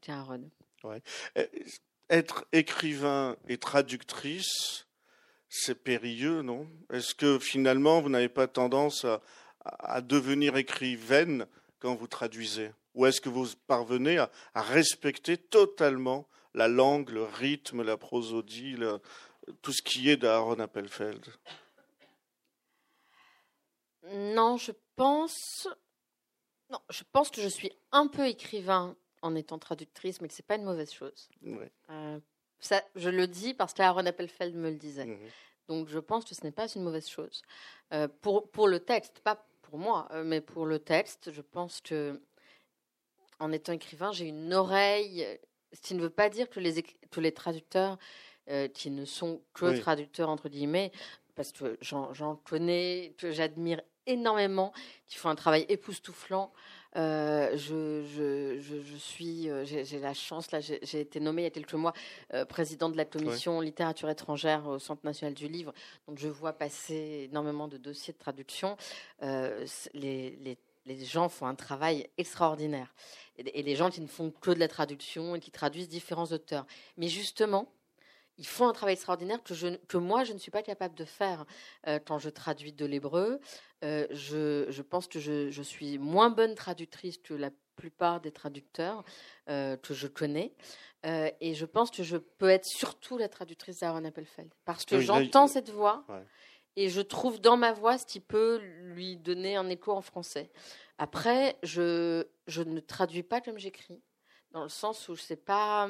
[0.08, 0.50] Aaron.
[0.84, 1.02] Ouais.
[2.08, 4.86] Être écrivain et traductrice,
[5.48, 6.68] c'est périlleux, non?
[6.92, 9.20] Est-ce que finalement, vous n'avez pas tendance à,
[9.64, 11.46] à, devenir écrivaine
[11.78, 12.70] quand vous traduisez?
[12.94, 18.76] Ou est-ce que vous parvenez à, à, respecter totalement la langue, le rythme, la prosodie,
[19.62, 21.26] tout ce qui est d'Aaron Appelfeld?
[24.12, 25.68] Non, je pense
[26.70, 30.46] non, je pense que je suis un peu écrivain en étant traductrice, mais que c'est
[30.46, 31.28] pas une mauvaise chose.
[31.90, 32.18] Euh,
[32.58, 35.06] ça, je le dis parce qu'Aaron Appelfeld me le disait.
[35.06, 35.28] Mhm.
[35.68, 37.42] Donc je pense que ce n'est pas une mauvaise chose.
[37.92, 41.80] Euh, pour, pour le texte, pas pour moi, euh, mais pour le texte, je pense
[41.80, 42.20] que
[43.38, 45.26] en étant écrivain, j'ai une oreille,
[45.72, 47.98] ce qui ne veut pas dire que les, que les traducteurs
[48.74, 50.92] qui ne sont que traducteurs, entre guillemets,
[51.34, 54.72] parce que j'en connais, que j'admire énormément,
[55.06, 56.52] qui font un travail époustouflant.
[56.96, 61.48] Euh, je, je, je, suis, euh, j'ai la chance, là, j'ai été nommée il y
[61.48, 61.92] a quelques mois
[62.32, 65.74] euh, présidente de la commission littérature étrangère au Centre national du livre,
[66.08, 68.78] donc je vois passer énormément de dossiers de traduction.
[69.20, 69.58] les,
[69.92, 72.94] les, les, gens font un travail extraordinaire.
[73.36, 76.32] Et, et les gens qui ne font que de la traduction et qui traduisent différents
[76.32, 76.64] auteurs.
[76.96, 77.68] Mais justement,
[78.38, 81.04] ils font un travail extraordinaire que, je, que moi, je ne suis pas capable de
[81.04, 81.46] faire
[81.86, 83.40] euh, quand je traduis de l'hébreu.
[83.84, 88.32] Euh, je, je, pense que je, je, suis moins bonne traductrice que la plupart des
[88.32, 89.04] traducteurs
[89.50, 90.54] euh, que je connais.
[91.04, 94.52] et je pense que je peux être surtout la traductrice d'Aaron Appelfeld.
[94.64, 96.04] Parce que j'entends cette voix
[96.74, 100.50] et je trouve dans ma voix ce qui peut lui donner un écho en français.
[100.98, 104.00] Après, je, je ne traduis pas comme j'écris
[104.52, 105.88] dans le sens où je sais pas,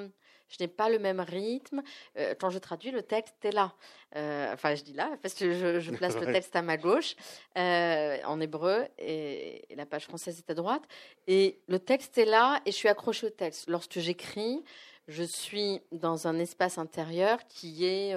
[0.48, 1.82] je n'ai pas le même rythme.
[2.16, 3.74] Euh, quand je traduis, le texte est là.
[4.14, 7.16] Euh, enfin, je dis là parce que je, place le texte à ma gauche
[7.58, 10.82] euh, en hébreu et, la page française est à droite.
[11.26, 13.68] Et le texte est là et je suis accrochée au texte.
[13.68, 14.62] Lorsque j'écris,
[15.08, 18.14] je suis dans un espace intérieur qui est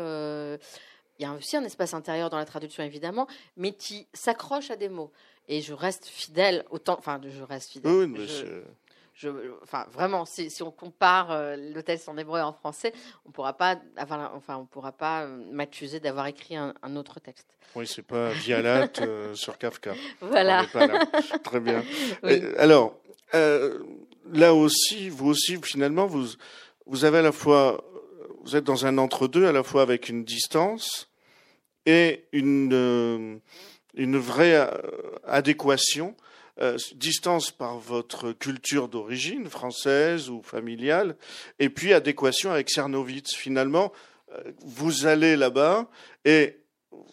[1.20, 4.78] il y a aussi un espace intérieur dans la traduction évidemment, mais qui s'accroche à
[4.78, 5.12] des mots.
[5.50, 7.92] Et je reste fidèle autant, enfin je reste fidèle.
[7.92, 8.64] Oui, je,
[9.64, 12.94] enfin, vraiment, si, on compare euh, le texte en hébreu et en français,
[13.26, 17.48] on pourra pas avoir, enfin, on pourra pas euh, m'accuser d'avoir écrit un, autre texte.
[17.76, 19.94] Oui, c'est pas Vialat euh, sur Kafka.
[20.22, 20.66] Voilà.
[21.44, 21.84] Très bien.
[22.58, 23.00] alors,
[23.34, 26.28] là aussi, vous aussi, finalement, vous,
[26.86, 27.84] vous avez à la fois,
[28.44, 31.10] vous êtes dans un entre-deux, à la fois avec une distance
[31.86, 33.40] et une,
[33.96, 34.70] une vraie
[35.26, 36.16] adéquation
[36.62, 41.16] euh, distance par votre culture d'origine, française ou familiale,
[41.58, 43.34] et puis adéquation avec Cernowitz.
[43.34, 43.94] Finalement,
[44.34, 45.88] euh, vous allez là-bas
[46.26, 46.58] et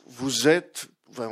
[0.07, 0.89] vous êtes,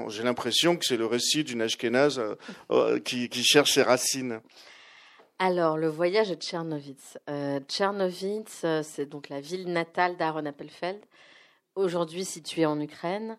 [0.08, 2.22] j'ai l'impression que c'est le récit d'une Ashkénaze
[2.70, 4.40] euh, qui, cherche ses racines.
[5.40, 7.18] Alors, le voyage de Tchernowitz.
[7.66, 11.00] Tchernowitz, c'est donc la ville natale d'Aaron Appelfeld,
[11.74, 13.36] aujourd'hui située en Ukraine.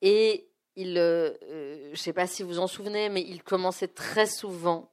[0.00, 0.46] et
[0.78, 4.90] euh, euh, je ne sais pas si vous en souvenez, mais il commençait très souvent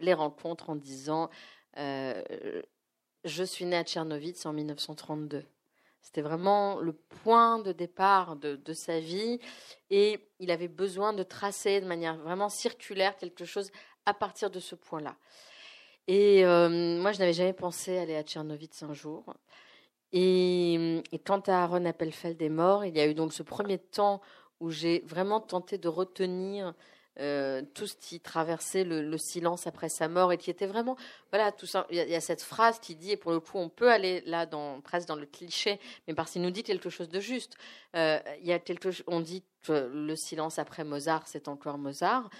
[0.00, 1.30] les rencontres en disant
[1.78, 2.62] euh,
[3.24, 5.44] Je suis né à Tchernovitz en 1932.
[6.00, 9.38] C'était vraiment le point de départ de, sa vie
[9.90, 13.70] et il avait besoin de tracer de manière vraiment circulaire quelque chose
[14.04, 15.14] à partir de ce point-là.
[16.08, 19.32] Et moi, je n'avais jamais pensé aller à Tchernovitz un jour.
[20.10, 24.20] Et, et quand Aaron Appelfeld est mort, il y a eu donc ce premier temps
[24.62, 26.72] où j'ai vraiment tenté de retenir
[27.20, 30.96] euh, tout ce qui traversait le, silence après sa mort et qui était vraiment
[31.30, 31.86] voilà tout ça.
[31.90, 34.46] Il y, a, cette phrase qui dit et pour le coup on peut aller là
[34.46, 37.56] dans presque dans le cliché mais parce qu'il nous dit quelque chose de juste.
[37.96, 42.30] Euh, il y a quelque on dit que le silence après Mozart c'est encore Mozart.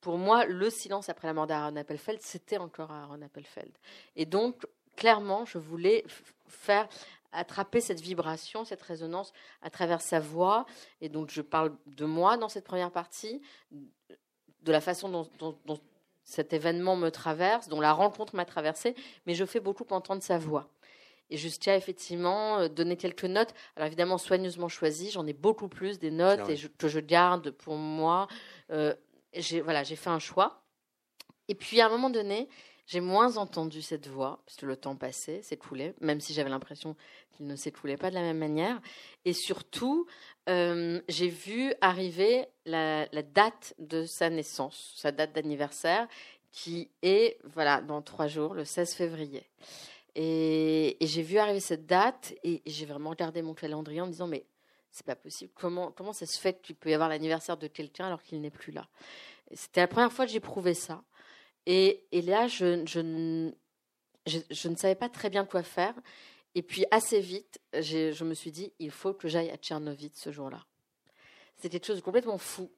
[0.00, 3.72] Pour moi le silence après la mort d'Aaron Appelfeld c'était encore Aaron Appelfeld.
[4.16, 4.66] Et donc
[4.96, 6.04] clairement je voulais
[6.46, 6.88] faire
[7.32, 10.66] attraper cette vibration, cette résonance à travers sa voix.
[11.00, 13.40] Et donc, je parle de moi dans cette première partie,
[13.70, 15.80] de la façon dont,
[16.24, 18.94] cet événement me traverse, dont la rencontre m'a traversé,
[19.26, 20.68] mais je fais beaucoup entendre sa voix.
[21.30, 23.54] Et tiens effectivement euh, donner quelques notes.
[23.74, 27.76] Alors évidemment soigneusement choisies, j'en ai beaucoup plus des notes et que je garde pour
[27.76, 28.28] moi.
[28.70, 28.94] Euh,
[29.32, 30.62] j'ai voilà, j'ai fait un choix.
[31.48, 32.48] Et puis à un moment donné,
[32.86, 36.96] j'ai moins entendu cette voix, parce que le temps passait, s'écoulait, même si j'avais l'impression
[37.32, 38.80] qu'il ne s'écoulait pas de la même manière.
[39.24, 40.06] Et surtout,
[40.48, 46.08] euh, j'ai vu arriver la, date de sa naissance, sa date d'anniversaire,
[46.50, 49.48] qui est, voilà, dans trois jours, le 16 février.
[50.14, 54.26] Et, j'ai vu arriver cette date, et, j'ai vraiment regardé mon calendrier en me disant,
[54.26, 54.44] mais
[54.90, 55.52] c'est pas possible.
[55.54, 58.50] Comment, comment ça se fait qu'il peut y avoir l'anniversaire de quelqu'un alors qu'il n'est
[58.50, 58.86] plus là?
[59.54, 61.02] C'était la première fois que j'éprouvais ça.
[61.66, 65.94] Et, là, je, ne savais pas très bien quoi faire.
[66.54, 70.32] Et puis, assez vite, je me suis dit, il faut que j'aille à Tchernovitz ce
[70.32, 70.64] jour-là.
[71.56, 72.70] C'était quelque chose complètement fou.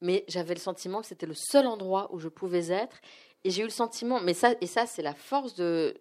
[0.00, 3.00] Mais j'avais le sentiment que c'était le seul endroit où je pouvais être.
[3.44, 5.96] Et j'ai eu le sentiment, mais ça, et ça, c'est la force de,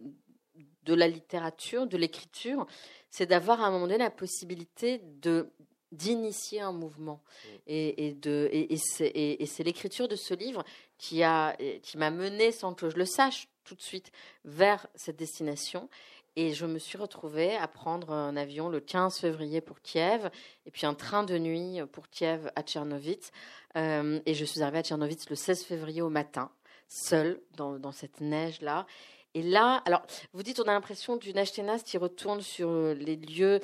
[0.84, 2.66] de la littérature, de l'écriture,
[3.10, 5.52] c'est d'avoir à un moment donné la possibilité de
[5.92, 7.22] d'initier un mouvement.
[7.24, 7.50] Mm.
[7.68, 10.64] Et, de, et, c'est l'écriture de ce livre
[10.98, 14.12] qui m'a qui mené, sans que je le sache tout de suite,
[14.46, 15.90] vers cette destination.
[16.36, 20.30] Et je me suis retrouvée à prendre un avion le 15 février pour Kiev,
[20.66, 23.32] et puis un train de nuit pour Kiev à Tchernovitz.
[23.76, 26.52] Euh, et je suis arrivée à Tchernovitz le 16 février au matin,
[26.88, 28.86] seule, dans, dans cette neige-là.
[29.34, 33.60] Et là, alors, vous dites, on a l'impression d'une Ashkenaz qui retourne sur les lieux.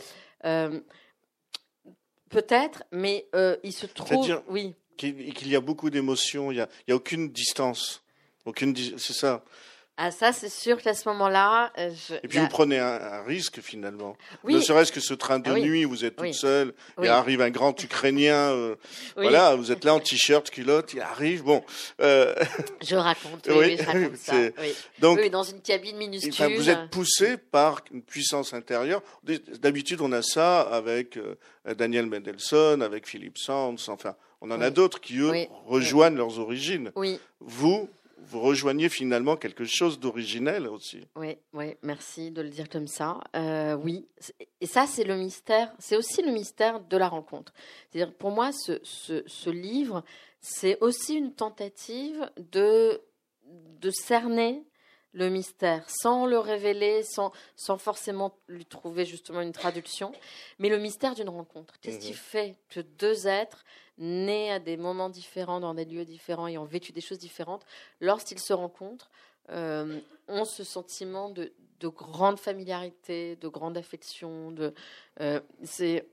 [0.46, 0.82] Euh,
[2.34, 4.42] Peut-être, mais euh, il se trouve.
[4.48, 4.74] Oui.
[4.98, 8.04] Qu'il y a beaucoup d'émotions, il n'y a, a, aucune distance.
[8.46, 9.44] Aucune, c'est ça.
[9.98, 11.72] Ah, ça, c'est sûr qu'à ce moment-là.
[11.78, 11.92] Euh,
[12.24, 14.18] et puis, vous prenez un, risque, finalement.
[14.44, 17.52] Ne serait-ce que ce train de ah nuit, vous êtes toute seule, et arrive un
[17.52, 18.52] grand Ukrainien.
[18.52, 18.76] Euh,
[19.16, 21.44] voilà, vous êtes là en t-shirt, culotte, il arrive.
[21.44, 21.64] Bon.
[22.02, 22.34] Euh...
[22.84, 24.36] Je raconte, oui, je raconte ça.
[25.00, 26.56] Donc, dans une cabine minuscule.
[26.56, 29.04] vous êtes poussé par une puissance intérieure.
[29.24, 31.36] D'habitude, on a ça avec euh,
[31.76, 35.32] Daniel Mendelssohn, avec Philippe Sands, enfin, on en a d'autres qui, eux,
[35.66, 36.92] rejoignent leurs origines.
[36.96, 37.20] Oui.
[37.40, 37.90] Vous,
[38.26, 41.08] vous rejoignez finalement quelque chose d'originel aussi.
[41.16, 43.20] Oui, oui, merci de le dire comme ça.
[43.36, 44.08] Euh, oui,
[44.62, 47.54] et ça c'est le mystère, c'est aussi le mystère de la rencontre.
[47.90, 50.04] C'est-à-dire pour moi, ce, ce, livre,
[50.40, 53.02] c'est aussi une tentative de,
[53.82, 54.64] de cerner
[55.14, 60.12] le mystère, sans le révéler, sans, sans forcément lui trouver justement une traduction,
[60.58, 61.76] mais le mystère d'une rencontre.
[61.82, 62.18] Qu'est-ce qui mhm.
[62.18, 63.64] fait que deux êtres
[63.98, 67.66] nés à des moments différents, dans des lieux différents, et ont vécu des choses différentes,
[68.00, 69.12] lorsqu'ils se rencontrent,
[69.50, 74.56] euh, ont ce sentiment de, de, grande familiarité, de grande affection.
[75.20, 76.08] Euh, c'est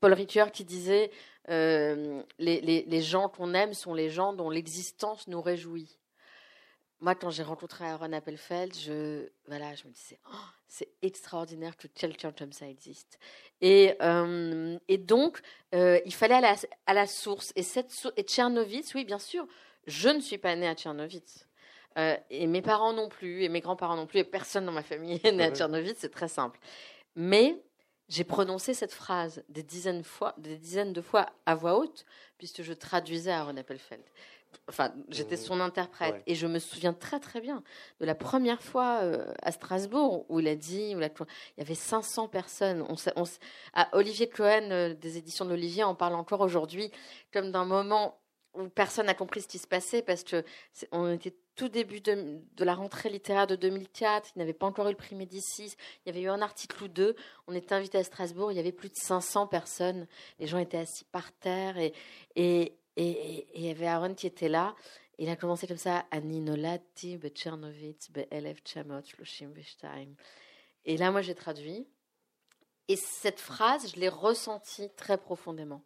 [0.00, 1.10] Paul Ricoeur qui disait
[1.48, 5.98] euh, les gens qu'on aime sont les gens dont l'existence nous réjouit
[7.02, 10.36] moi, quand j'ai rencontré Aaron Appelfeld, je, voilà, je me disais, oh,
[10.68, 13.18] c'est extraordinaire que quelqu'un comme ça existe.
[13.60, 15.40] Et, euh, et donc,
[15.74, 17.52] euh, il fallait aller à la, à la source.
[17.56, 19.46] Et, cette, et Tchernovitz, oui, bien sûr,
[19.88, 21.48] je ne suis pas née à Tchernovitz.
[21.98, 24.84] Euh, et mes parents non plus, et mes grands-parents non plus, et personne dans ma
[24.84, 26.60] famille est né à Tchernovitz, c'est très simple.
[27.16, 27.60] Mais
[28.08, 32.04] j'ai prononcé cette phrase des dizaines, fois, des dizaines de fois à voix haute,
[32.38, 34.04] puisque je traduisais Aaron Appelfeld.
[34.68, 35.38] Enfin, j'étais mmh.
[35.38, 36.22] son interprète.
[36.26, 37.62] Et je me souviens très, très bien
[38.00, 41.10] de la première fois euh, à Strasbourg où il a dit, où il
[41.58, 42.84] y avait 500 personnes.
[42.88, 43.24] On, on,
[43.74, 46.90] à Olivier Cohen, euh, des éditions d'Olivier, en parle encore aujourd'hui
[47.32, 48.18] comme d'un moment
[48.54, 50.44] où personne n'a compris ce qui se passait parce que
[50.90, 54.86] on était tout début de, de, la rentrée littéraire de 2004, il n'avait pas encore
[54.86, 55.74] eu le prix Médicis,
[56.04, 57.14] il y avait eu un article ou deux,
[57.46, 60.06] on était invité à Strasbourg, il y avait plus de 500 personnes,
[60.38, 61.92] les gens étaient assis par terre et,
[62.36, 64.74] et, et il y avait Aaron qui était là.
[65.18, 69.52] Il a commencé comme ça Ani nolati bechernowitz be'elef chamot shloshim.
[70.84, 71.86] Et là, moi, j'ai traduit.
[72.88, 75.84] Et cette phrase, je l'ai ressentie très profondément.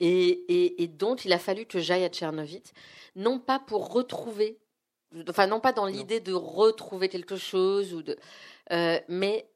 [0.00, 2.72] Et, et, et, donc, il a fallu que j'aille à Tchernovitz,
[3.14, 4.58] non pas pour retrouver,
[5.28, 8.16] enfin, non pas dans l'idée de retrouver quelque chose, ou de,
[8.72, 9.48] euh, mais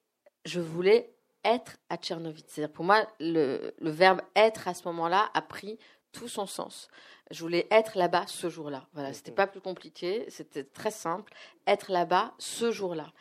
[0.45, 2.45] je voulais être à Tchernovitz.
[2.49, 5.79] C'est-à-dire, pour moi, le, le verbe être à ce moment-là a pris
[6.17, 6.89] tout son sens.
[7.31, 8.87] Je voulais être là-bas ce jour-là.
[8.95, 11.33] Voilà, c'était pas plus compliqué, c'était très simple.
[11.67, 13.13] Être là-bas ce jour-là.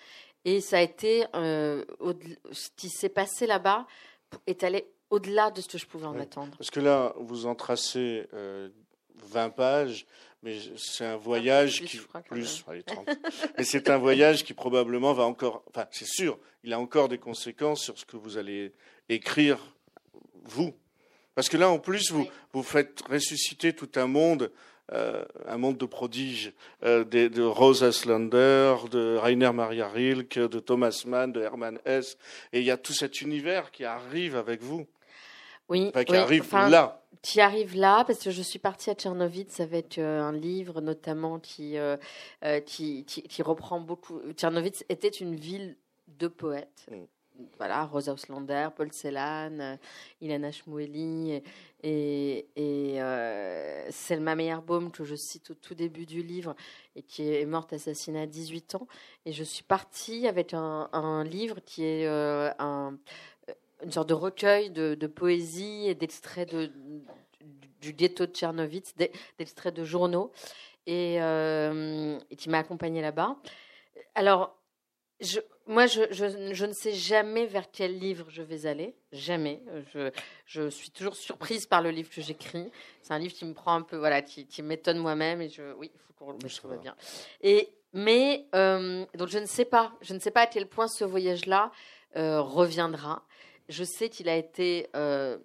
[0.45, 1.83] Et ça a été euh,
[2.51, 3.87] ce qui s'est passé là-bas
[4.45, 6.55] est allé au-delà de ce que je pouvais en attendre.
[6.57, 8.27] Parce que là, vous en tracez
[9.15, 10.05] 20 pages,
[10.43, 12.63] mais c'est un voyage qui plus,
[13.57, 17.17] mais c'est un voyage qui probablement va encore, enfin c'est sûr, il a encore des
[17.17, 18.73] conséquences sur ce que vous allez
[19.09, 19.59] écrire
[20.43, 20.75] vous
[21.35, 24.51] parce que là, en plus, vous, vous faites ressusciter tout un monde,
[24.91, 30.59] euh, un monde de prodiges, euh, de, de Rose Aslander, de Rainer Maria Rilke, de
[30.59, 32.17] Thomas Mann, de Hermann Hesse.
[32.53, 34.87] Et il y a tout cet univers qui arrive avec vous.
[35.69, 37.01] Oui, qui arrive là.
[37.21, 41.39] Qui arrive là, parce que je suis partie à Tchernovitz avec euh, un livre notamment
[41.39, 41.97] qui, euh,
[42.43, 44.21] euh, qui, qui, qui, reprend beaucoup.
[44.33, 45.75] Tchernovitz était une ville
[46.07, 46.85] de poètes.
[46.91, 47.05] Mm
[47.57, 49.77] voilà, Rosa Auslander, Paul Celan, euh,
[50.21, 51.41] Ilana Shmueli
[51.83, 56.55] et, et euh, Selma Meyerbaum, que je cite au tout début du livre
[56.95, 58.87] et qui est morte assassinée à 18 ans.
[59.25, 62.51] Et je suis partie avec un, livre qui est euh,
[63.83, 66.71] une sorte de recueil de, poésie et d'extraits de,
[67.81, 68.95] du ghetto de Tchernovitz,
[69.37, 70.31] d'extraits de journaux,
[70.87, 73.37] et, et qui m'a accompagnée là-bas.
[74.13, 74.55] Alors,
[75.19, 78.95] je, moi, je, je, je, ne sais jamais vers quel livre je vais aller.
[79.11, 79.61] Jamais.
[79.93, 80.11] Je,
[80.45, 82.69] je suis toujours surprise par le livre que j'écris.
[83.01, 85.41] C'est un livre qui me prend un peu, voilà, qui, qui m'étonne moi-même.
[85.41, 86.95] Et je, oui, il faut qu'on le soit bien.
[87.41, 89.93] Et, mais, euh, donc, je ne sais pas.
[90.01, 91.71] Je ne sais pas à quel point ce voyage-là
[92.15, 93.23] euh, reviendra.
[93.67, 95.37] Je sais qu'il a été euh,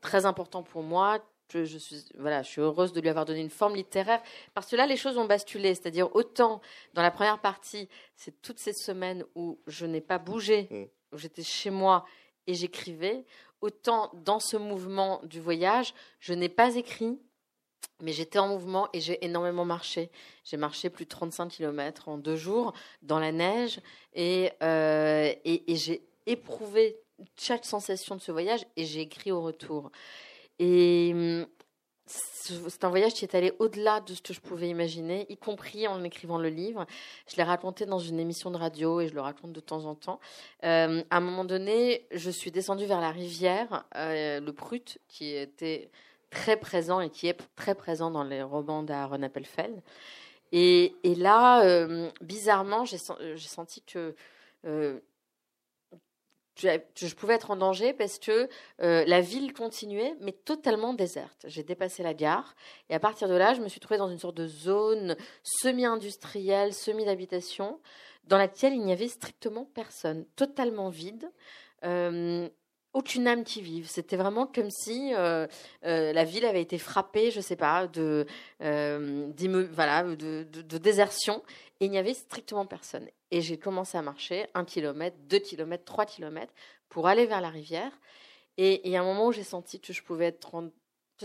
[0.00, 1.18] très important pour moi,
[1.52, 4.22] je, suis, voilà, je suis heureuse de lui avoir donné une forme littéraire
[4.54, 5.74] parce que là, les choses ont basculé.
[5.74, 6.60] C'est-à-dire, autant
[6.94, 11.14] dans la première partie, c'est toutes ces semaines où je n'ai pas bougé, mm.
[11.14, 12.04] où j'étais chez moi
[12.46, 13.24] et j'écrivais,
[13.60, 17.18] autant dans ce mouvement du voyage, je n'ai pas écrit,
[18.00, 20.10] mais j'étais en mouvement et j'ai énormément marché.
[20.44, 22.72] J'ai marché plus de 35 km en deux jours
[23.02, 23.80] dans la neige
[24.14, 26.96] et, euh, et, et j'ai éprouvé
[27.36, 29.90] chaque sensation de ce voyage et j'ai écrit au retour.
[30.60, 31.46] Et hum,
[32.06, 35.86] c'est un voyage qui est allé au-delà de ce que je pouvais imaginer, y compris
[35.88, 36.86] en écrivant le livre.
[37.28, 39.94] Je l'ai raconté dans une émission de radio et je le raconte de temps en
[39.94, 40.20] temps.
[40.64, 45.34] Euh, à un moment donné, je suis descendue vers la rivière, euh, le Prut, qui
[45.34, 45.90] était
[46.30, 49.80] très présent et qui est très présent dans les romans d'Aaron Appelfeld.
[50.52, 54.14] Et, là, euh, bizarrement, j'ai senti que
[56.60, 58.48] je, pouvais être en danger parce que
[58.82, 61.44] euh, la ville continuait, mais totalement déserte.
[61.46, 62.54] J'ai dépassé la gare
[62.88, 66.74] et à partir de là, je me suis trouvée dans une sorte de zone semi-industrielle,
[66.74, 67.80] semi-d'habitation,
[68.24, 71.30] dans laquelle il n'y avait strictement personne, totalement vide.
[71.84, 72.48] Euh,
[72.92, 73.88] aucune âme qui vive.
[73.88, 75.46] C'était vraiment comme si euh,
[75.84, 78.26] euh, la ville avait été frappée, je sais pas, de,
[78.62, 79.30] euh,
[79.72, 81.42] voilà, de, désertion,
[81.80, 83.06] et il n'y avait strictement personne.
[83.30, 86.52] Et j'ai commencé à marcher un kilomètre, deux kilomètres, trois kilomètres
[86.88, 87.92] pour aller vers la rivière.
[88.56, 90.70] Et il y a un moment où j'ai senti que je pouvais être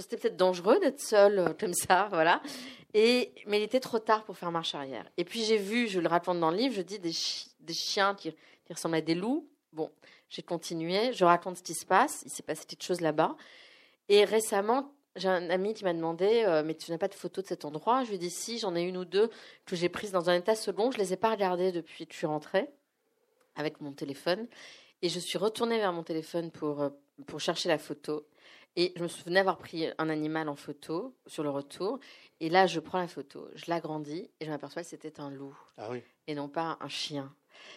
[0.01, 2.41] c'était peut-être dangereux d'être seule comme ça, voilà.
[2.93, 5.05] Et mais il était trop tard pour faire marche arrière.
[5.17, 7.13] Et puis j'ai vu, je le raconte dans le livre, je dis des,
[7.73, 8.33] chiens qui,
[8.65, 9.47] qui ressemblent à des loups.
[9.71, 9.89] Bon,
[10.29, 13.35] j'ai continué, je raconte ce qui se passe, il s'est passé quelque chose là-bas.
[14.09, 17.43] Et récemment, j'ai un ami qui m'a demandé euh, Mais tu n'as pas de photos
[17.43, 18.03] de cet endroit?
[18.03, 19.29] Je lui ai dit Si, j'en ai une ou deux
[19.65, 20.91] que j'ai prises dans un état second.
[20.91, 22.69] Je ne les ai pas regardées depuis que je suis rentrée
[23.55, 24.47] avec mon téléphone.
[25.01, 26.89] Et je suis retournée vers mon téléphone pour, euh,
[27.27, 28.27] pour chercher la photo.
[28.75, 31.99] Et je me souvenais avoir pris un animal en photo sur le retour.
[32.41, 35.57] Et là, je prends la photo, je l'agrandis et je m'aperçois que c'était un loup.
[35.77, 36.03] Ah oui.
[36.27, 37.33] Et non pas un chien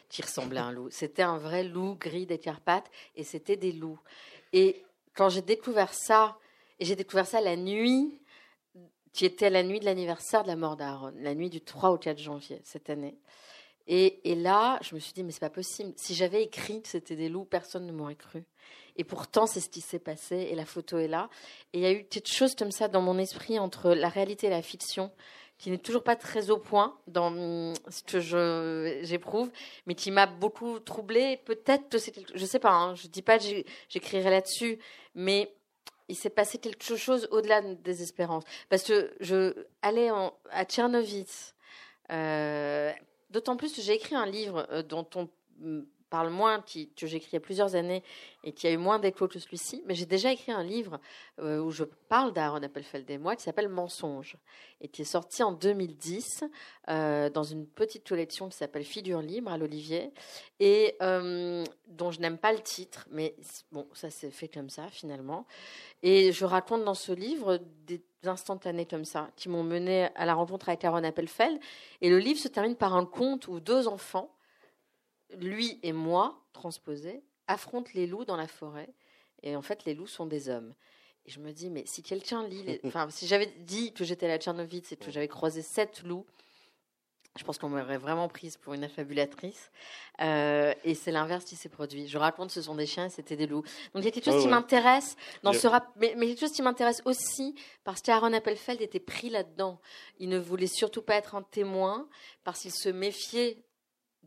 [0.08, 0.88] qui ressemblait à un loup.
[0.90, 4.00] C'était un vrai loup gris des Carpates et c'était des loups.
[4.52, 6.38] Et quand j'ai découvert ça,
[6.78, 8.20] et j'ai découvert ça la nuit,
[9.12, 11.98] qui était la nuit de l'anniversaire de la mort d'Aaron, la nuit du 3 au
[11.98, 13.18] 4 janvier cette année.
[13.88, 15.92] Et, et là, je me suis dit, mais c'est pas possible.
[15.96, 18.44] Si j'avais écrit que c'était des loups, personne ne m'aurait cru.
[18.96, 21.30] Et pourtant, c'est ce qui s'est passé, et la photo est là.
[21.72, 24.48] Et il y a eu quelque chose comme ça dans mon esprit entre la réalité
[24.48, 25.10] et la fiction
[25.58, 28.20] qui n'est toujours pas très au point dans ce que
[29.02, 29.50] j'éprouve,
[29.86, 31.36] mais qui m'a beaucoup troublée.
[31.44, 33.44] Peut-être que c'est je sais pas, hein, je dis pas que
[33.88, 34.78] j'écrirai là-dessus,
[35.14, 35.52] mais
[36.08, 38.44] il s'est passé quelque chose au-delà des espérances.
[38.68, 40.10] Parce que je allais
[40.50, 41.54] à Tchernovitz,
[42.10, 42.92] euh,
[43.30, 45.28] d'autant plus que j'ai écrit un livre euh, dont on
[46.08, 48.02] parle moins, qui, que j'ai écrit il y a plusieurs années
[48.44, 51.00] et qui a eu moins d'écho que celui-ci, mais j'ai déjà écrit un livre
[51.40, 54.36] euh, où je parle d'Aaron Appelfeld et moi qui s'appelle Mensonge
[54.80, 56.44] et qui est sorti en 2010
[56.88, 60.12] euh, dans une petite collection qui s'appelle Figure libre à l'Olivier
[60.60, 63.34] et euh, dont je n'aime pas le titre, mais
[63.72, 65.46] bon, ça s'est fait comme ça finalement.
[66.02, 70.34] Et je raconte dans ce livre des instantanés comme ça qui m'ont mené à la
[70.34, 71.58] rencontre avec Aaron Appelfeld
[72.00, 74.34] et le livre se termine par un conte où deux enfants
[75.36, 78.92] lui et moi, transposés, affrontent les loups dans la forêt.
[79.42, 80.74] Et en fait, les loups sont des hommes.
[81.26, 82.80] Et je me dis, mais si quelqu'un lit.
[82.84, 86.26] Enfin, si j'avais dit que j'étais la Tchernovitz et que j'avais croisé sept loups,
[87.38, 89.70] je pense qu'on m'aurait vraiment prise pour une affabulatrice.
[90.20, 92.08] Euh, et c'est l'inverse qui s'est produit.
[92.08, 93.62] Je raconte, ce sont des chiens et c'était des loups.
[93.94, 96.52] Donc il y a quelque chose qui m'intéresse dans ce rap, mais, mais, quelque chose
[96.52, 97.54] qui m'intéresse aussi
[97.84, 99.80] parce qu'Aaron Appelfeld était pris là-dedans.
[100.18, 102.08] Il ne voulait surtout pas être un témoin
[102.42, 103.62] parce qu'il se méfiait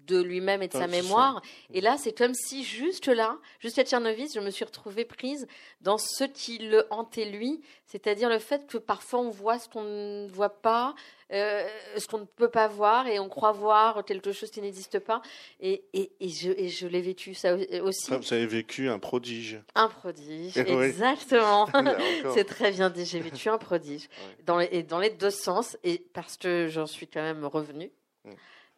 [0.08, 1.42] de lui-même et de sa mémoire.
[1.74, 5.48] Et là, c'est comme si juste là, juste à Tchernovitz, je me suis retrouvée prise
[5.82, 9.84] dans ce qui le hantait lui, c'est-à-dire le fait que parfois on voit ce qu'on
[9.84, 10.96] ne voit pas,
[11.32, 11.68] euh,
[11.98, 15.22] ce qu'on ne peut pas voir, et on croit voir quelque chose qui n'existe pas.
[15.60, 18.12] Et, et, et, je, et je l'ai vécu ça aussi.
[18.12, 19.62] Vous avez vécu un prodige.
[19.76, 21.70] Un prodige, exactement.
[22.34, 23.06] c'est très bien dit.
[23.06, 24.10] J'ai vécu un prodige
[24.46, 27.92] dans les, et dans les deux sens, et parce que j'en suis quand même revenue.
[28.26, 28.32] Mm.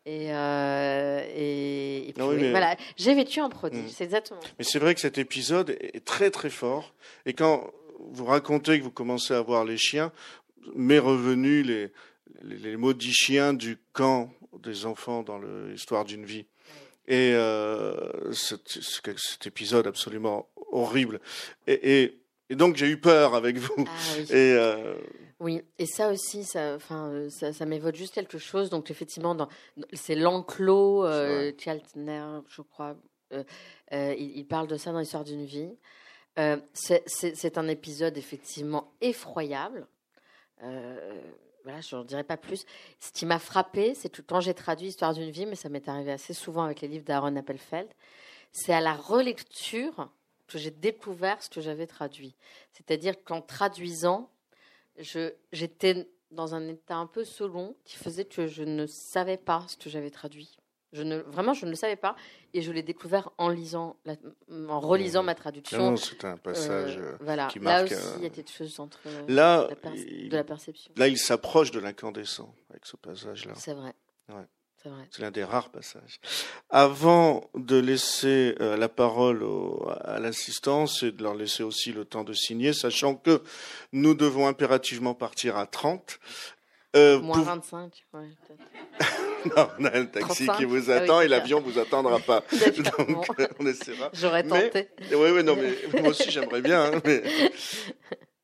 [0.05, 3.89] Et, euh, et, puis, voilà, j'ai vécu un prodige, mm.
[3.89, 4.41] c'est exactement.
[4.59, 6.93] Mais c'est vrai que cet épisode est très très fort.
[7.25, 7.71] Et quand
[8.11, 10.11] vous racontez que vous commencez à voir les chiens,
[10.75, 11.89] m'est revenu les,
[12.43, 14.29] les, les, maudits chiens du camp
[14.61, 16.45] des enfants dans l'histoire d'une vie.
[17.07, 21.19] Et euh, cet, cet, épisode absolument horrible.
[21.67, 23.85] Et, et, et donc j'ai eu peur avec vous.
[23.87, 24.23] Ah, oui.
[24.29, 24.95] Et euh,
[25.39, 28.69] oui, et ça aussi, ça, enfin, euh, ça, ça m'évoque juste quelque chose.
[28.69, 29.35] Donc, effectivement,
[29.93, 32.95] c'est l'enclos, euh, je crois.
[33.31, 33.43] Euh,
[33.93, 35.75] euh, il, il, parle de ça dans l'histoire d'une vie.
[36.73, 39.87] C'est un épisode effectivement effroyable.
[40.59, 42.65] voilà, je n'en dirai pas plus.
[42.99, 45.87] Ce qui m'a frappé, c'est que quand j'ai traduit Histoire d'une vie, mais ça m'est
[45.89, 47.89] arrivé assez souvent avec les livres d'Aaron Appelfeld,
[48.51, 50.09] c'est à la relecture
[50.47, 52.35] que j'ai découvert ce que j'avais traduit.
[52.71, 54.29] C'est-à-dire qu'en traduisant,
[54.97, 59.77] j'étais dans un état un peu selon qui faisait que je ne savais pas ce
[59.77, 60.57] que j'avais traduit.
[60.93, 62.15] Je ne, vraiment, je ne le savais pas
[62.53, 63.97] et je l'ai découvert en lisant,
[64.69, 65.97] en relisant ma traduction.
[65.97, 67.47] c'est un passage euh, voilà.
[67.47, 67.89] qui marque.
[67.89, 70.93] Là aussi, il y a quelque chose entre là, de la perception.
[70.95, 73.53] Là, il s'approche de l'incandescent avec ce passage-là.
[73.55, 73.95] C'est vrai.
[74.29, 74.45] Ouais.
[75.11, 76.19] C'est l'un des rares passages.
[76.69, 82.05] Avant de laisser euh, la parole au, à l'assistance et de leur laisser aussi le
[82.05, 83.41] temps de signer, sachant que
[83.91, 86.19] nous devons impérativement partir à 30.
[86.95, 87.45] Euh, Moins pour...
[87.45, 88.29] 25, ouais,
[89.57, 92.43] non, on a un taxi 35 qui vous ah attend et l'avion vous attendra pas.
[92.97, 93.27] Donc,
[93.59, 94.11] on essaiera.
[94.13, 94.89] J'aurais tenté.
[95.11, 96.93] Oui, oui, non, mais moi aussi j'aimerais bien.
[96.93, 97.23] Hein, mais...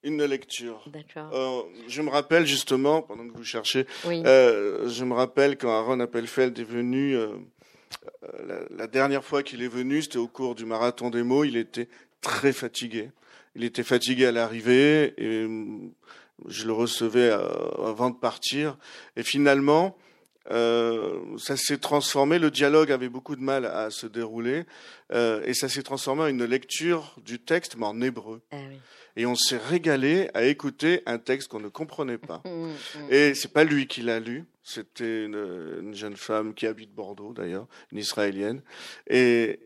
[0.04, 0.84] Une lecture.
[0.88, 1.30] D'accord.
[1.34, 6.00] Euh, je me rappelle justement, pendant que vous cherchez, euh, je me rappelle quand Aaron
[6.00, 7.36] Appelfeld est venu, euh,
[8.48, 11.58] la, la, dernière fois qu'il est venu, c'était au cours du marathon des mots, il
[11.58, 11.90] était
[12.22, 13.12] très fatigué.
[13.56, 15.92] Il était fatigué à l'arrivée et hum,
[16.48, 18.78] je le recevais avant de partir.
[19.18, 19.98] Et finalement,
[20.52, 24.66] euh, ça s'est transformé, le dialogue avait beaucoup de mal à se dérouler,
[25.12, 28.42] euh, et ça s'est transformé en une lecture du texte, mais en hébreu.
[28.52, 28.58] Ah
[29.20, 32.42] et on s'est régalé à écouter un texte qu'on ne comprenait pas.
[32.46, 33.12] Mmh, mmh.
[33.14, 37.68] Et c'est pas lui qui l'a lu, c'était une, jeune femme qui habite Bordeaux d'ailleurs,
[37.92, 38.62] une israélienne.
[39.08, 39.60] Et,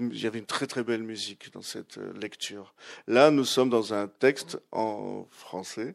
[0.00, 2.74] il y avait une très très belle musique dans cette euh, lecture.
[3.06, 5.94] Là, nous sommes dans un texte en français.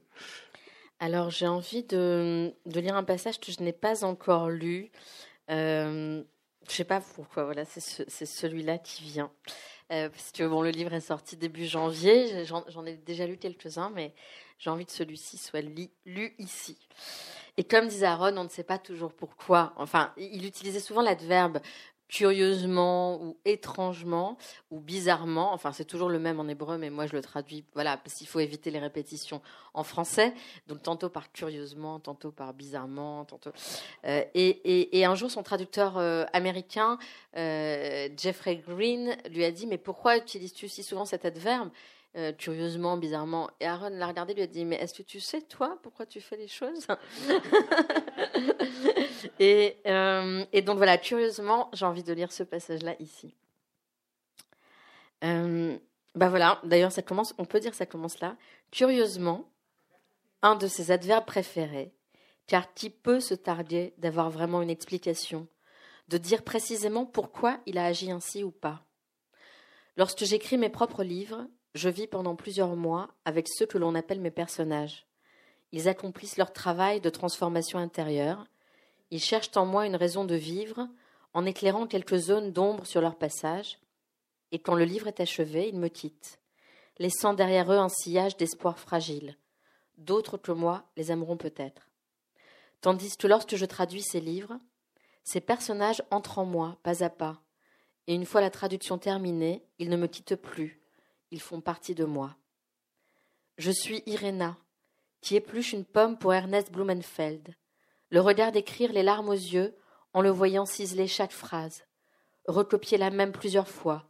[1.02, 4.90] Alors j'ai envie de, lire un passage que je n'ai pas encore lu.
[5.50, 6.24] Euh,
[6.70, 9.32] je sais pas pourquoi, voilà, c'est celui-là qui vient.
[9.94, 13.92] Euh, parce que bon, le livre est sorti début janvier, j'en ai déjà lu quelques-uns,
[13.92, 14.14] mais
[14.58, 16.78] j'ai envie que celui-ci soit lu ici.
[17.58, 19.74] Et comme disait Aaron, on ne sait pas toujours pourquoi.
[19.76, 21.60] Enfin, il utilisait souvent l'adverbe
[22.08, 24.38] curieusement ou étrangement
[24.72, 25.54] ou bizarrement.
[25.54, 28.28] Enfin, c'est toujours le même en hébreu, mais moi je le traduis, voilà, parce qu'il
[28.28, 29.42] faut éviter les répétitions
[29.74, 30.34] en français.
[30.68, 33.52] Donc tantôt par curieusement, tantôt par bizarrement, tantôt.
[34.06, 36.98] Euh, et, un jour, son traducteur euh, américain,
[37.38, 41.70] euh, Jeffrey Green, lui a dit Mais pourquoi utilises-tu si souvent cet adverbe?
[42.16, 43.50] Euh, curieusement, bizarrement.
[43.60, 46.22] Et Aaron l'a regardé, lui a dit Mais est-ce que tu sais, toi, pourquoi tu
[46.22, 46.86] fais les choses
[49.40, 53.34] et, euh, et, donc voilà, curieusement, j'ai envie de lire ce passage-là ici.
[55.24, 55.76] Euh,
[56.14, 58.38] bah voilà, d'ailleurs, ça commence, on peut dire ça commence là.
[58.70, 59.50] Curieusement,
[60.44, 61.96] un de ses adverbes préférés,
[62.46, 65.48] car qui peut se tarder d'avoir vraiment une explication,
[66.10, 68.86] de dire précisément pourquoi il a agi ainsi ou pas.
[69.98, 74.20] Lorsque j'écris mes propres livres, je vis pendant plusieurs mois avec ceux que l'on appelle
[74.20, 75.06] mes personnages.
[75.72, 78.46] Ils accomplissent leur travail de transformation intérieure.
[79.10, 80.88] Ils cherchent en moi une raison de vivre
[81.34, 83.80] en éclairant quelques zones d'ombre sur leur passage.
[84.52, 86.40] Et quand le livre est achevé, ils me quittent,
[87.00, 89.36] laissant derrière eux un sillage d'espoir fragile.
[89.98, 91.90] D'autres que moi les aimeront peut-être.
[92.82, 94.60] Tandis que lorsque je traduis ces livres,
[95.24, 97.42] ces personnages entrent en moi pas à pas,
[98.06, 100.83] et une fois la traduction terminée, ils ne me quittent plus,
[101.34, 102.36] ils font partie de moi.
[103.58, 104.56] Je suis Irena,
[105.20, 107.56] qui épluche une pomme pour Ernest Blumenfeld,
[108.12, 109.76] le regard d'écrire les larmes aux yeux
[110.14, 111.86] en le voyant ciseler chaque phrase,
[112.48, 114.06] recopier la même plusieurs fois,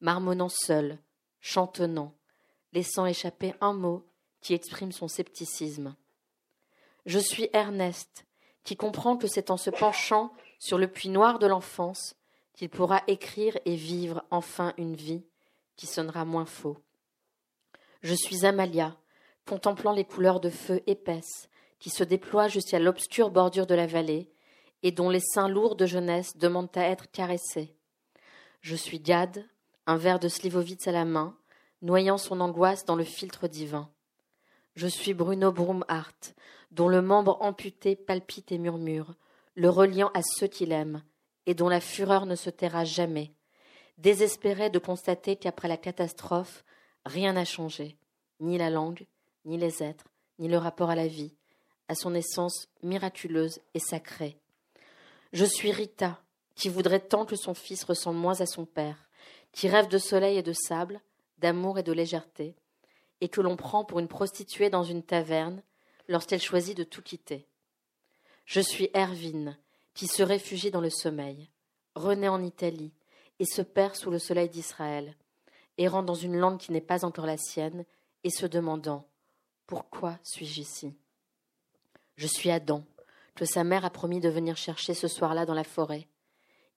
[0.00, 0.98] marmonnant seul,
[1.40, 2.14] chantonnant,
[2.72, 4.06] laissant échapper un mot
[4.40, 5.94] qui exprime son scepticisme.
[7.04, 8.24] Je suis Ernest,
[8.64, 12.16] qui comprend que c'est en se penchant sur le puits noir de l'enfance
[12.54, 15.24] qu'il pourra écrire et vivre enfin une vie
[15.76, 16.78] qui sonnera moins faux.
[18.02, 18.96] Je suis Amalia,
[19.46, 21.48] contemplant les couleurs de feu épaisses
[21.78, 24.30] qui se déploient jusqu'à l'obscure bordure de la vallée
[24.82, 27.74] et dont les seins lourds de jeunesse demandent à être caressés.
[28.60, 29.44] Je suis Gad,
[29.86, 31.36] un verre de slivovitz à la main,
[31.82, 33.90] noyant son angoisse dans le filtre divin.
[34.76, 36.34] Je suis Bruno Brumhart,
[36.70, 39.14] dont le membre amputé palpite et murmure,
[39.54, 41.02] le reliant à ceux qu'il aime,
[41.46, 43.32] et dont la fureur ne se taira jamais,
[43.98, 46.64] désespéré de constater qu'après la catastrophe,
[47.04, 47.96] rien n'a changé,
[48.40, 49.06] ni la langue,
[49.44, 50.06] ni les êtres,
[50.38, 51.32] ni le rapport à la vie,
[51.88, 54.36] à son essence miraculeuse et sacrée.
[55.32, 56.20] Je suis Rita,
[56.54, 59.08] qui voudrait tant que son fils ressemble moins à son père,
[59.52, 61.00] qui rêve de soleil et de sable,
[61.38, 62.54] d'amour et de légèreté,
[63.20, 65.62] et que l'on prend pour une prostituée dans une taverne
[66.08, 67.46] lorsqu'elle choisit de tout quitter.
[68.44, 69.56] Je suis Hervine,
[69.94, 71.48] qui se réfugie dans le sommeil,
[71.94, 72.92] René en Italie,
[73.38, 75.16] et se perd sous le soleil d'Israël,
[75.78, 77.84] errant dans une langue qui n'est pas encore la sienne,
[78.22, 79.06] et se demandant
[79.66, 80.94] Pourquoi suis-je ici?
[82.16, 82.84] Je suis Adam,
[83.34, 86.06] que sa mère a promis de venir chercher ce soir-là dans la forêt.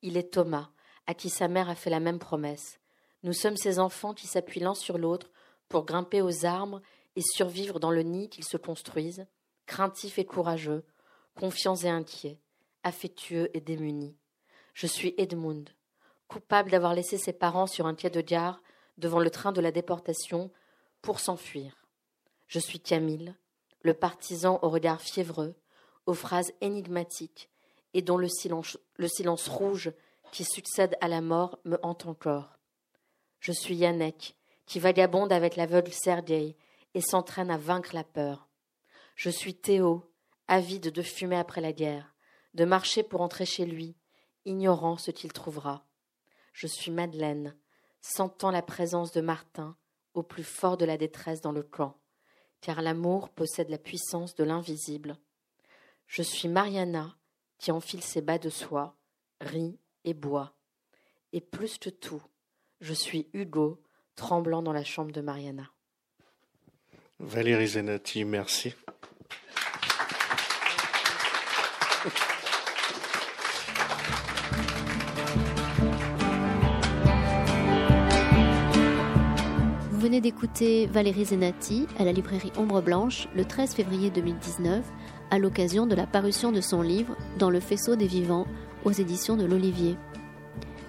[0.01, 0.70] Il est Thomas,
[1.05, 2.80] à qui sa mère a fait la même promesse.
[3.24, 5.32] Nous sommes ces enfants qui s'appuient l'un sur l'autre
[5.70, 6.82] pour grimper aux arbres
[7.16, 9.26] et survivre dans le nid qu'ils se construisent,
[9.66, 10.84] craintifs et courageux,
[11.36, 12.39] confiants et inquiets,
[12.84, 14.16] affectueux et démunis.
[14.74, 15.70] Je suis Edmund,
[16.28, 18.61] coupable d'avoir laissé ses parents sur un quai de gare
[18.97, 20.51] devant le train de la déportation
[21.01, 21.86] pour s'enfuir.
[22.47, 23.36] Je suis Camille,
[23.82, 25.55] le partisan au regard fiévreux,
[26.05, 27.49] aux phrases énigmatiques
[27.93, 29.91] et dont le silence, le silence rouge
[30.32, 32.57] qui succède à la mort me hante encore.
[33.39, 36.57] Je suis Yannick, qui vagabonde avec l'aveugle Sergei
[36.93, 38.47] et s'entraîne à vaincre la peur.
[39.15, 40.11] Je suis Théo,
[40.47, 42.13] avide de fumer après la guerre,
[42.53, 43.95] de marcher pour entrer chez lui,
[44.45, 45.86] ignorant ce qu'il trouvera.
[46.58, 47.55] Je suis Madeleine,
[48.01, 49.78] sentant la présence de Martin
[50.16, 52.01] au plus fort de la détresse dans le camp,
[52.62, 55.20] car l'amour possède la puissance de l'invisible.
[56.08, 57.16] Je suis Mariana,
[57.60, 58.97] qui enfile ses bas de soie,
[59.39, 60.55] rit et boit.
[61.32, 62.24] Et plus que tout,
[62.82, 63.80] je suis Hugo,
[64.16, 65.70] tremblant dans la chambre de Mariana.
[67.20, 68.74] Valérie Zenati, merci.
[80.08, 84.82] Venez d'écouter Valérie Zenati à la librairie Ombre Blanche le 13 février 2019
[85.32, 88.47] à l'occasion de la parution de son livre Dans le faisceau des vivants
[88.86, 89.97] aux éditions de l'Olivier.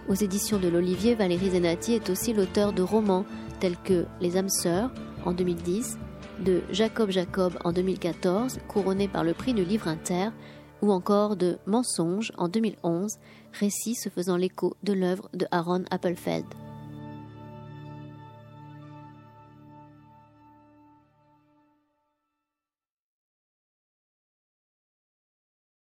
[0.08, 3.24] Aux éditions de l'Olivier, Valérie Zenati est aussi l'auteur de romans
[3.58, 4.92] tels que Les âmes sœurs
[5.24, 5.98] en 2010,
[6.46, 10.28] de Jacob Jacob en 2014, couronné par le prix du livre inter,
[10.80, 13.18] ou encore de Mensonges en 2011,
[13.52, 16.46] récit se faisant l'écho de l'œuvre de Aaron Appelfeld.